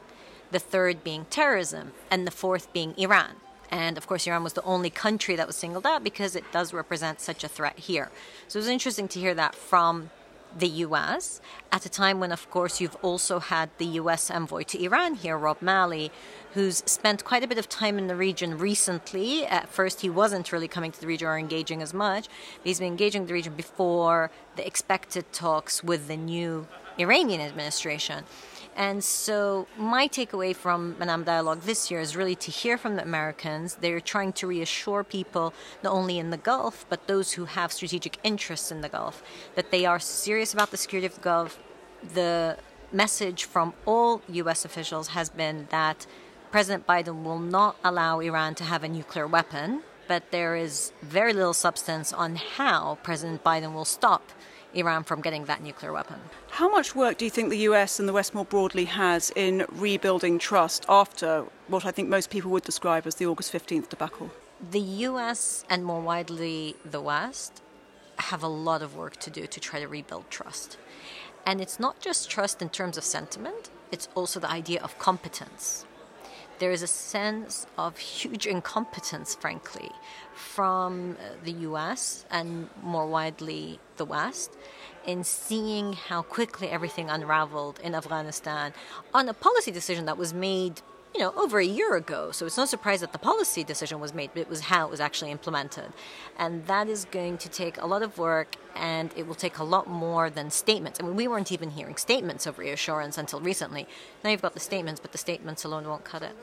the 0.51 0.59
third 0.59 1.03
being 1.03 1.25
terrorism, 1.29 1.93
and 2.11 2.27
the 2.27 2.31
fourth 2.31 2.71
being 2.73 2.93
Iran. 2.97 3.37
And 3.71 3.97
of 3.97 4.07
course, 4.07 4.27
Iran 4.27 4.43
was 4.43 4.53
the 4.53 4.61
only 4.63 4.89
country 4.89 5.35
that 5.35 5.47
was 5.47 5.55
singled 5.55 5.85
out 5.85 6.03
because 6.03 6.35
it 6.35 6.51
does 6.51 6.73
represent 6.73 7.19
such 7.19 7.43
a 7.43 7.47
threat 7.47 7.79
here. 7.79 8.11
So 8.47 8.57
it 8.57 8.61
was 8.61 8.69
interesting 8.69 9.07
to 9.09 9.19
hear 9.19 9.33
that 9.33 9.55
from 9.55 10.11
the 10.55 10.67
US 10.67 11.41
at 11.71 11.85
a 11.85 11.89
time 11.89 12.19
when, 12.19 12.31
of 12.31 12.49
course, 12.49 12.79
you've 12.79 12.95
also 13.01 13.39
had 13.39 13.69
the 13.77 13.85
US 14.01 14.31
envoy 14.31 14.63
to 14.63 14.81
Iran 14.83 15.15
here, 15.15 15.37
Rob 15.37 15.61
Malley, 15.61 16.11
who's 16.53 16.77
spent 16.85 17.25
quite 17.25 17.43
a 17.43 17.47
bit 17.47 17.57
of 17.57 17.67
time 17.67 17.97
in 17.97 18.07
the 18.07 18.15
region 18.15 18.57
recently. 18.57 19.45
At 19.45 19.69
first, 19.69 20.01
he 20.01 20.09
wasn't 20.09 20.51
really 20.51 20.69
coming 20.69 20.91
to 20.91 21.01
the 21.01 21.07
region 21.07 21.27
or 21.27 21.37
engaging 21.37 21.81
as 21.81 21.93
much, 21.93 22.27
but 22.57 22.67
he's 22.67 22.79
been 22.79 22.87
engaging 22.87 23.25
the 23.25 23.33
region 23.33 23.53
before 23.53 24.31
the 24.55 24.65
expected 24.65 25.31
talks 25.33 25.83
with 25.83 26.07
the 26.07 26.17
new 26.17 26.67
Iranian 26.97 27.41
administration. 27.41 28.23
And 28.75 29.01
so, 29.01 29.67
my 29.77 30.09
takeaway 30.09 30.53
from 30.53 30.95
Manama 30.95 31.23
Dialogue 31.23 31.61
this 31.61 31.89
year 31.89 32.01
is 32.01 32.17
really 32.17 32.35
to 32.35 32.51
hear 32.51 32.77
from 32.77 32.97
the 32.97 33.03
Americans. 33.03 33.75
They're 33.75 34.01
trying 34.01 34.33
to 34.33 34.47
reassure 34.47 35.03
people, 35.05 35.53
not 35.81 35.93
only 35.93 36.19
in 36.19 36.29
the 36.29 36.37
Gulf, 36.37 36.85
but 36.89 37.07
those 37.07 37.31
who 37.33 37.45
have 37.45 37.71
strategic 37.71 38.19
interests 38.23 38.71
in 38.73 38.81
the 38.81 38.89
Gulf, 38.89 39.23
that 39.55 39.71
they 39.71 39.85
are 39.85 39.99
serious 39.99 40.53
about 40.53 40.71
the 40.71 40.77
security 40.77 41.05
of 41.05 41.15
the 41.15 41.21
Gulf. 41.21 41.57
The 42.13 42.57
message 42.91 43.45
from 43.45 43.73
all 43.85 44.21
U.S. 44.27 44.65
officials 44.65 45.09
has 45.09 45.29
been 45.29 45.67
that 45.71 46.05
President 46.51 46.85
Biden 46.85 47.23
will 47.23 47.39
not 47.39 47.77
allow 47.81 48.19
Iran 48.19 48.55
to 48.55 48.65
have 48.65 48.83
a 48.83 48.89
nuclear 48.89 49.25
weapon, 49.25 49.83
but 50.07 50.31
there 50.31 50.55
is 50.57 50.91
very 51.01 51.31
little 51.31 51.53
substance 51.53 52.11
on 52.11 52.35
how 52.35 52.97
President 53.03 53.41
Biden 53.41 53.73
will 53.73 53.85
stop 53.85 54.31
Iran 54.75 55.03
from 55.03 55.21
getting 55.21 55.45
that 55.45 55.63
nuclear 55.63 55.91
weapon. 55.91 56.19
How 56.51 56.69
much 56.69 56.95
work 56.95 57.17
do 57.17 57.25
you 57.25 57.31
think 57.31 57.49
the 57.49 57.65
US 57.69 57.99
and 57.99 58.07
the 58.07 58.13
West 58.13 58.33
more 58.33 58.45
broadly 58.45 58.85
has 58.85 59.31
in 59.35 59.65
rebuilding 59.71 60.37
trust 60.39 60.85
after 60.87 61.45
what 61.67 61.85
I 61.85 61.91
think 61.91 62.09
most 62.09 62.29
people 62.29 62.51
would 62.51 62.63
describe 62.63 63.07
as 63.07 63.15
the 63.15 63.25
August 63.25 63.51
15th 63.51 63.89
debacle? 63.89 64.31
The 64.71 64.79
US 64.79 65.65
and 65.69 65.83
more 65.83 66.01
widely 66.01 66.75
the 66.83 67.01
West 67.01 67.61
have 68.17 68.43
a 68.43 68.47
lot 68.47 68.81
of 68.81 68.95
work 68.95 69.17
to 69.17 69.29
do 69.29 69.47
to 69.47 69.59
try 69.59 69.79
to 69.79 69.87
rebuild 69.87 70.29
trust. 70.29 70.77
And 71.45 71.61
it's 71.61 71.79
not 71.79 71.99
just 71.99 72.29
trust 72.29 72.61
in 72.61 72.69
terms 72.69 72.97
of 72.97 73.03
sentiment, 73.03 73.69
it's 73.91 74.09
also 74.15 74.39
the 74.39 74.49
idea 74.49 74.81
of 74.81 74.97
competence 74.97 75.85
there 76.59 76.71
is 76.71 76.81
a 76.81 76.87
sense 76.87 77.67
of 77.77 77.97
huge 77.97 78.47
incompetence, 78.47 79.35
frankly, 79.35 79.91
from 80.33 81.17
uh, 81.19 81.35
the 81.43 81.51
US 81.69 82.25
and 82.31 82.69
more 82.81 83.07
widely 83.07 83.79
the 83.97 84.05
West 84.05 84.51
in 85.05 85.23
seeing 85.23 85.93
how 85.93 86.21
quickly 86.21 86.69
everything 86.69 87.09
unraveled 87.09 87.79
in 87.83 87.93
Afghanistan 87.93 88.73
on 89.13 89.29
a 89.29 89.33
policy 89.33 89.71
decision 89.71 90.05
that 90.05 90.17
was 90.17 90.33
made 90.33 90.81
you 91.15 91.21
know, 91.21 91.33
over 91.37 91.59
a 91.59 91.65
year 91.65 91.95
ago. 91.95 92.31
So 92.31 92.45
it's 92.45 92.57
no 92.57 92.65
surprise 92.65 92.99
that 92.99 93.13
the 93.13 93.17
policy 93.17 93.63
decision 93.63 94.01
was 94.01 94.13
made, 94.13 94.31
but 94.33 94.41
it 94.41 94.49
was 94.49 94.59
how 94.59 94.85
it 94.85 94.91
was 94.91 94.99
actually 94.99 95.31
implemented. 95.31 95.93
And 96.37 96.65
that 96.65 96.89
is 96.89 97.05
going 97.05 97.37
to 97.37 97.47
take 97.47 97.81
a 97.81 97.85
lot 97.85 98.03
of 98.03 98.17
work 98.17 98.57
and 98.75 99.13
it 99.15 99.25
will 99.25 99.35
take 99.35 99.57
a 99.59 99.63
lot 99.63 99.87
more 99.87 100.29
than 100.29 100.49
statements. 100.49 100.99
I 100.99 101.05
mean, 101.05 101.15
we 101.15 101.29
weren't 101.29 101.53
even 101.53 101.69
hearing 101.71 101.95
statements 101.95 102.45
of 102.45 102.59
reassurance 102.59 103.17
until 103.17 103.39
recently. 103.39 103.87
Now 104.25 104.31
you've 104.31 104.41
got 104.41 104.55
the 104.55 104.59
statements, 104.59 104.99
but 104.99 105.13
the 105.13 105.17
statements 105.17 105.63
alone 105.63 105.87
won't 105.87 106.03
cut 106.03 106.21
it. 106.21 106.35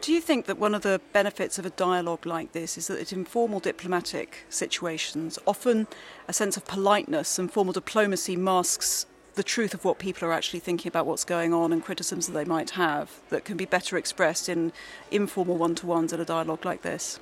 Do 0.00 0.14
you 0.14 0.22
think 0.22 0.46
that 0.46 0.56
one 0.56 0.74
of 0.74 0.80
the 0.80 1.02
benefits 1.12 1.58
of 1.58 1.66
a 1.66 1.70
dialogue 1.70 2.24
like 2.24 2.52
this 2.52 2.78
is 2.78 2.86
that 2.86 3.12
in 3.12 3.26
formal 3.26 3.60
diplomatic 3.60 4.46
situations, 4.48 5.38
often 5.46 5.86
a 6.26 6.32
sense 6.32 6.56
of 6.56 6.64
politeness 6.64 7.38
and 7.38 7.52
formal 7.52 7.74
diplomacy 7.74 8.36
masks 8.36 9.04
the 9.38 9.44
truth 9.44 9.72
of 9.72 9.84
what 9.84 10.00
people 10.00 10.28
are 10.28 10.32
actually 10.32 10.58
thinking 10.58 10.88
about 10.88 11.06
what's 11.06 11.24
going 11.24 11.54
on 11.54 11.72
and 11.72 11.84
criticisms 11.84 12.26
that 12.26 12.32
they 12.32 12.44
might 12.44 12.70
have 12.70 13.20
that 13.28 13.44
can 13.44 13.56
be 13.56 13.64
better 13.64 13.96
expressed 13.96 14.48
in 14.48 14.72
informal 15.12 15.56
one 15.56 15.76
to 15.76 15.86
ones 15.86 16.12
in 16.12 16.18
a 16.20 16.24
dialogue 16.24 16.64
like 16.64 16.82
this? 16.82 17.20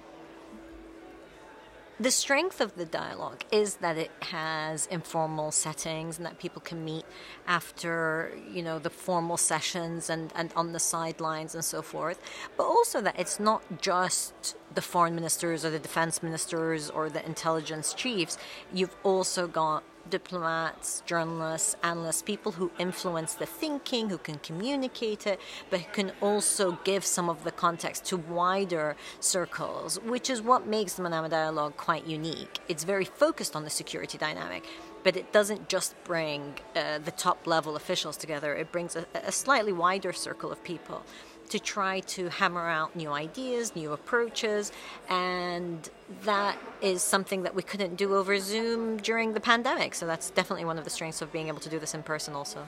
the 1.99 2.11
strength 2.11 2.61
of 2.61 2.75
the 2.77 2.85
dialogue 2.85 3.43
is 3.51 3.77
that 3.77 3.97
it 3.97 4.11
has 4.21 4.85
informal 4.89 5.51
settings 5.51 6.19
and 6.19 6.27
that 6.27 6.39
people 6.39 6.61
can 6.61 6.85
meet 6.85 7.07
after 7.47 8.37
you 8.53 8.63
know 8.63 8.79
the 8.79 8.91
formal 8.91 9.39
sessions 9.39 10.11
and, 10.11 10.31
and 10.37 10.53
on 10.55 10.73
the 10.73 10.79
sidelines 10.79 11.55
and 11.55 11.65
so 11.65 11.81
forth 11.81 12.21
but 12.59 12.65
also 12.65 13.01
that 13.01 13.19
it's 13.19 13.41
not 13.41 13.63
just 13.81 14.57
the 14.75 14.83
foreign 14.83 15.15
ministers 15.15 15.65
or 15.65 15.71
the 15.71 15.79
defense 15.79 16.23
ministers 16.23 16.91
or 16.91 17.09
the 17.09 17.25
intelligence 17.25 17.95
chiefs 17.95 18.37
you've 18.75 18.95
also 19.03 19.47
got 19.47 19.83
diplomats, 20.11 21.03
journalists, 21.07 21.77
analysts, 21.83 22.23
people 22.23 22.53
who 22.53 22.71
influence 22.79 23.35
the 23.35 23.47
thinking, 23.47 24.09
who 24.09 24.19
can 24.19 24.39
communicate 24.39 25.27
it, 25.27 25.41
but 25.71 25.93
can 25.93 26.13
also 26.21 26.79
give 26.85 27.05
some 27.05 27.29
of 27.29 27.45
the 27.45 27.53
context 27.53 28.05
to 28.07 28.17
wider 28.17 28.97
circles, 29.21 30.01
which 30.01 30.31
is 30.31 30.43
what 30.43 30.67
makes 30.67 30.95
the 30.95 31.03
Manama 31.03 31.31
Dialogue 31.31 31.77
quite 31.77 32.07
unique. 32.07 32.59
It's 32.69 32.85
very 32.85 33.05
focused 33.05 33.57
on 33.57 33.65
the 33.65 33.71
security 33.71 34.19
dynamic, 34.19 34.65
but 35.03 35.17
it 35.17 35.33
doesn't 35.33 35.69
just 35.69 35.95
bring 36.05 36.55
uh, 36.75 36.99
the 36.99 37.13
top 37.13 37.47
level 37.47 37.77
officials 37.77 38.17
together, 38.17 38.55
it 38.55 38.73
brings 38.73 38.97
a, 38.97 39.07
a 39.15 39.33
slightly 39.33 39.73
wider 39.73 40.13
circle 40.13 40.51
of 40.51 40.63
people 40.65 41.05
to 41.51 41.59
try 41.59 42.01
to 42.01 42.29
hammer 42.29 42.69
out 42.69 42.95
new 42.97 43.11
ideas, 43.11 43.75
new 43.75 43.93
approaches, 43.93 44.73
and 45.09 45.89
that 46.23 46.59
is 46.81 47.03
something 47.03 47.43
that 47.43 47.55
we 47.55 47.63
couldn't 47.63 47.97
do 47.97 48.15
over 48.15 48.39
Zoom 48.39 48.97
during 48.99 49.33
the 49.33 49.41
pandemic. 49.41 49.95
So 49.95 50.07
that's 50.07 50.31
definitely 50.31 50.65
one 50.65 50.79
of 50.79 50.85
the 50.85 50.91
strengths 50.91 51.23
of 51.23 51.33
being 51.33 51.49
able 51.49 51.61
to 51.61 51.69
do 51.69 51.79
this 51.79 51.95
in 51.95 52.03
person 52.03 52.35
also. 52.35 52.67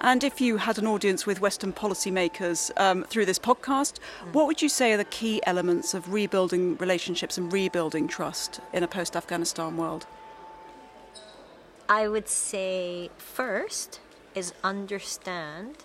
And 0.00 0.22
if 0.22 0.40
you 0.40 0.58
had 0.58 0.78
an 0.78 0.86
audience 0.86 1.26
with 1.26 1.40
Western 1.40 1.72
policymakers 1.72 2.70
um, 2.80 3.04
through 3.04 3.26
this 3.26 3.38
podcast, 3.38 3.94
mm. 3.94 4.32
what 4.32 4.46
would 4.46 4.62
you 4.62 4.68
say 4.68 4.92
are 4.92 4.96
the 4.96 5.04
key 5.04 5.40
elements 5.44 5.92
of 5.92 6.12
rebuilding 6.12 6.76
relationships 6.76 7.36
and 7.36 7.52
rebuilding 7.52 8.06
trust 8.06 8.60
in 8.72 8.84
a 8.84 8.88
post 8.88 9.16
Afghanistan 9.16 9.76
world? 9.76 10.06
I 11.88 12.06
would 12.06 12.28
say 12.28 13.10
first 13.16 14.00
is 14.34 14.52
understand 14.62 15.84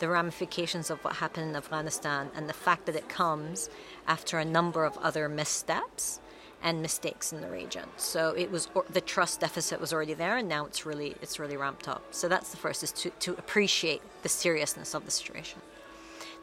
the 0.00 0.08
ramifications 0.08 0.90
of 0.90 1.02
what 1.04 1.16
happened 1.16 1.50
in 1.50 1.56
Afghanistan 1.56 2.30
and 2.34 2.48
the 2.48 2.52
fact 2.52 2.86
that 2.86 2.96
it 2.96 3.08
comes 3.08 3.70
after 4.06 4.38
a 4.38 4.44
number 4.44 4.84
of 4.84 4.98
other 4.98 5.28
missteps 5.28 6.20
and 6.62 6.82
mistakes 6.82 7.32
in 7.32 7.40
the 7.40 7.48
region. 7.48 7.84
So 7.96 8.34
it 8.36 8.50
was 8.50 8.68
the 8.90 9.00
trust 9.00 9.40
deficit 9.40 9.80
was 9.80 9.92
already 9.92 10.14
there, 10.14 10.36
and 10.36 10.48
now 10.48 10.66
it's 10.66 10.84
really 10.84 11.14
it's 11.22 11.38
really 11.38 11.56
ramped 11.56 11.88
up. 11.88 12.02
So 12.10 12.28
that's 12.28 12.50
the 12.50 12.56
first 12.56 12.82
is 12.82 12.92
to, 12.92 13.10
to 13.10 13.32
appreciate 13.32 14.02
the 14.22 14.28
seriousness 14.28 14.94
of 14.94 15.04
the 15.04 15.10
situation. 15.10 15.60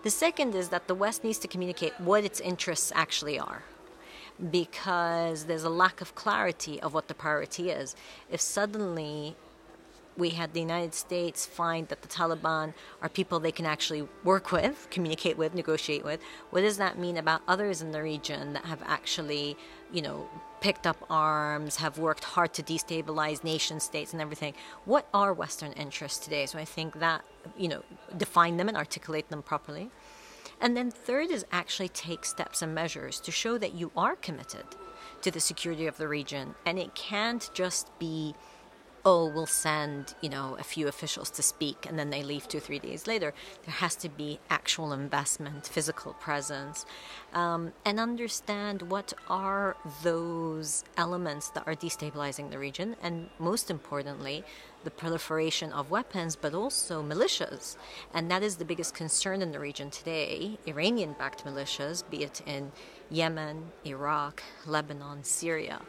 The 0.03 0.09
second 0.09 0.55
is 0.55 0.69
that 0.69 0.87
the 0.87 0.95
West 0.95 1.23
needs 1.23 1.39
to 1.39 1.47
communicate 1.47 1.93
what 1.99 2.23
its 2.23 2.39
interests 2.39 2.91
actually 2.95 3.39
are 3.39 3.63
because 4.51 5.45
there's 5.45 5.63
a 5.63 5.69
lack 5.69 6.01
of 6.01 6.13
clarity 6.15 6.79
of 6.81 6.93
what 6.93 7.07
the 7.07 7.13
priority 7.13 7.71
is. 7.71 7.95
If 8.31 8.39
suddenly 8.39 9.35
we 10.17 10.29
had 10.31 10.53
the 10.53 10.59
United 10.59 10.93
States 10.93 11.45
find 11.45 11.87
that 11.89 12.01
the 12.01 12.07
Taliban 12.07 12.73
are 13.01 13.09
people 13.09 13.39
they 13.39 13.51
can 13.51 13.65
actually 13.65 14.07
work 14.23 14.51
with, 14.51 14.87
communicate 14.89 15.37
with, 15.37 15.53
negotiate 15.53 16.03
with, 16.03 16.19
what 16.49 16.61
does 16.61 16.77
that 16.77 16.97
mean 16.97 17.17
about 17.17 17.41
others 17.47 17.81
in 17.81 17.91
the 17.91 18.01
region 18.01 18.53
that 18.53 18.65
have 18.65 18.81
actually, 18.85 19.55
you 19.91 20.01
know, 20.01 20.27
picked 20.59 20.87
up 20.87 20.97
arms, 21.09 21.75
have 21.75 21.99
worked 21.99 22.23
hard 22.23 22.51
to 22.55 22.63
destabilize 22.63 23.43
nation 23.43 23.79
states 23.79 24.11
and 24.11 24.21
everything? 24.21 24.55
What 24.85 25.07
are 25.13 25.33
Western 25.33 25.71
interests 25.73 26.23
today? 26.23 26.47
So 26.47 26.57
I 26.57 26.65
think 26.65 26.99
that, 26.99 27.23
you 27.55 27.67
know, 27.67 27.83
define 28.17 28.57
them 28.57 28.67
and 28.67 28.75
articulate 28.75 29.29
them 29.29 29.43
properly. 29.43 29.91
And 30.59 30.75
then 30.75 30.89
third 30.89 31.29
is 31.29 31.45
actually 31.51 31.89
take 31.89 32.25
steps 32.25 32.63
and 32.63 32.73
measures 32.73 33.19
to 33.19 33.31
show 33.31 33.59
that 33.59 33.75
you 33.75 33.91
are 33.95 34.15
committed 34.15 34.65
to 35.21 35.29
the 35.29 35.39
security 35.39 35.85
of 35.85 35.97
the 35.97 36.07
region. 36.07 36.55
And 36.65 36.79
it 36.79 36.95
can't 36.95 37.49
just 37.53 37.91
be 37.99 38.33
oh, 39.07 39.25
we'll 39.25 39.45
send, 39.45 40.13
you 40.19 40.27
know, 40.27 40.57
a 40.59 40.63
few 40.63 40.85
officials 40.89 41.29
to 41.29 41.41
speak 41.41 41.85
and 41.87 41.97
then 41.97 42.09
they 42.09 42.21
leave 42.21 42.45
two, 42.45 42.59
three 42.59 42.77
days 42.77 43.07
later. 43.07 43.33
There 43.63 43.75
has 43.75 43.95
to 44.03 44.09
be 44.09 44.37
actual 44.49 44.91
investment, 44.91 45.65
physical 45.65 46.11
presence, 46.15 46.85
um, 47.31 47.71
and 47.85 48.01
understand 48.01 48.81
what 48.81 49.13
are 49.29 49.77
those 50.03 50.83
elements 50.97 51.47
that 51.51 51.65
are 51.65 51.73
destabilizing 51.73 52.51
the 52.51 52.59
region, 52.59 52.97
and 53.01 53.29
most 53.39 53.71
importantly, 53.71 54.43
the 54.83 54.91
proliferation 54.91 55.71
of 55.71 55.91
weapons, 55.91 56.35
but 56.35 56.53
also 56.53 57.03
militias. 57.03 57.77
And 58.13 58.29
that 58.31 58.43
is 58.43 58.55
the 58.55 58.65
biggest 58.65 58.93
concern 58.93 59.41
in 59.41 59.51
the 59.51 59.59
region 59.59 59.89
today 59.89 60.57
Iranian 60.65 61.15
backed 61.17 61.45
militias, 61.45 62.03
be 62.09 62.23
it 62.23 62.41
in 62.45 62.71
Yemen, 63.09 63.71
Iraq, 63.85 64.43
Lebanon, 64.65 65.23
Syria, 65.23 65.81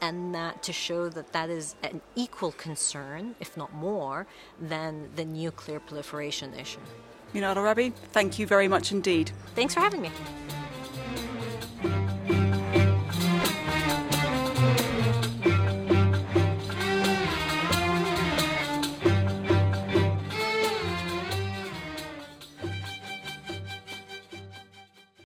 and 0.00 0.34
that 0.34 0.62
to 0.64 0.72
show 0.72 1.08
that 1.08 1.32
that 1.32 1.48
is 1.48 1.76
an 1.82 2.00
equal 2.14 2.52
concern, 2.52 3.36
if 3.40 3.56
not 3.56 3.72
more, 3.72 4.26
than 4.60 5.10
the 5.14 5.24
nuclear 5.24 5.78
proliferation 5.78 6.54
issue. 6.54 6.80
Mina 7.32 7.46
Al-Oraibi, 7.48 7.92
thank 8.12 8.38
you 8.38 8.46
very 8.46 8.68
much 8.68 8.92
indeed. 8.92 9.30
Thanks 9.54 9.74
for 9.74 9.80
having 9.80 10.02
me. 10.02 10.10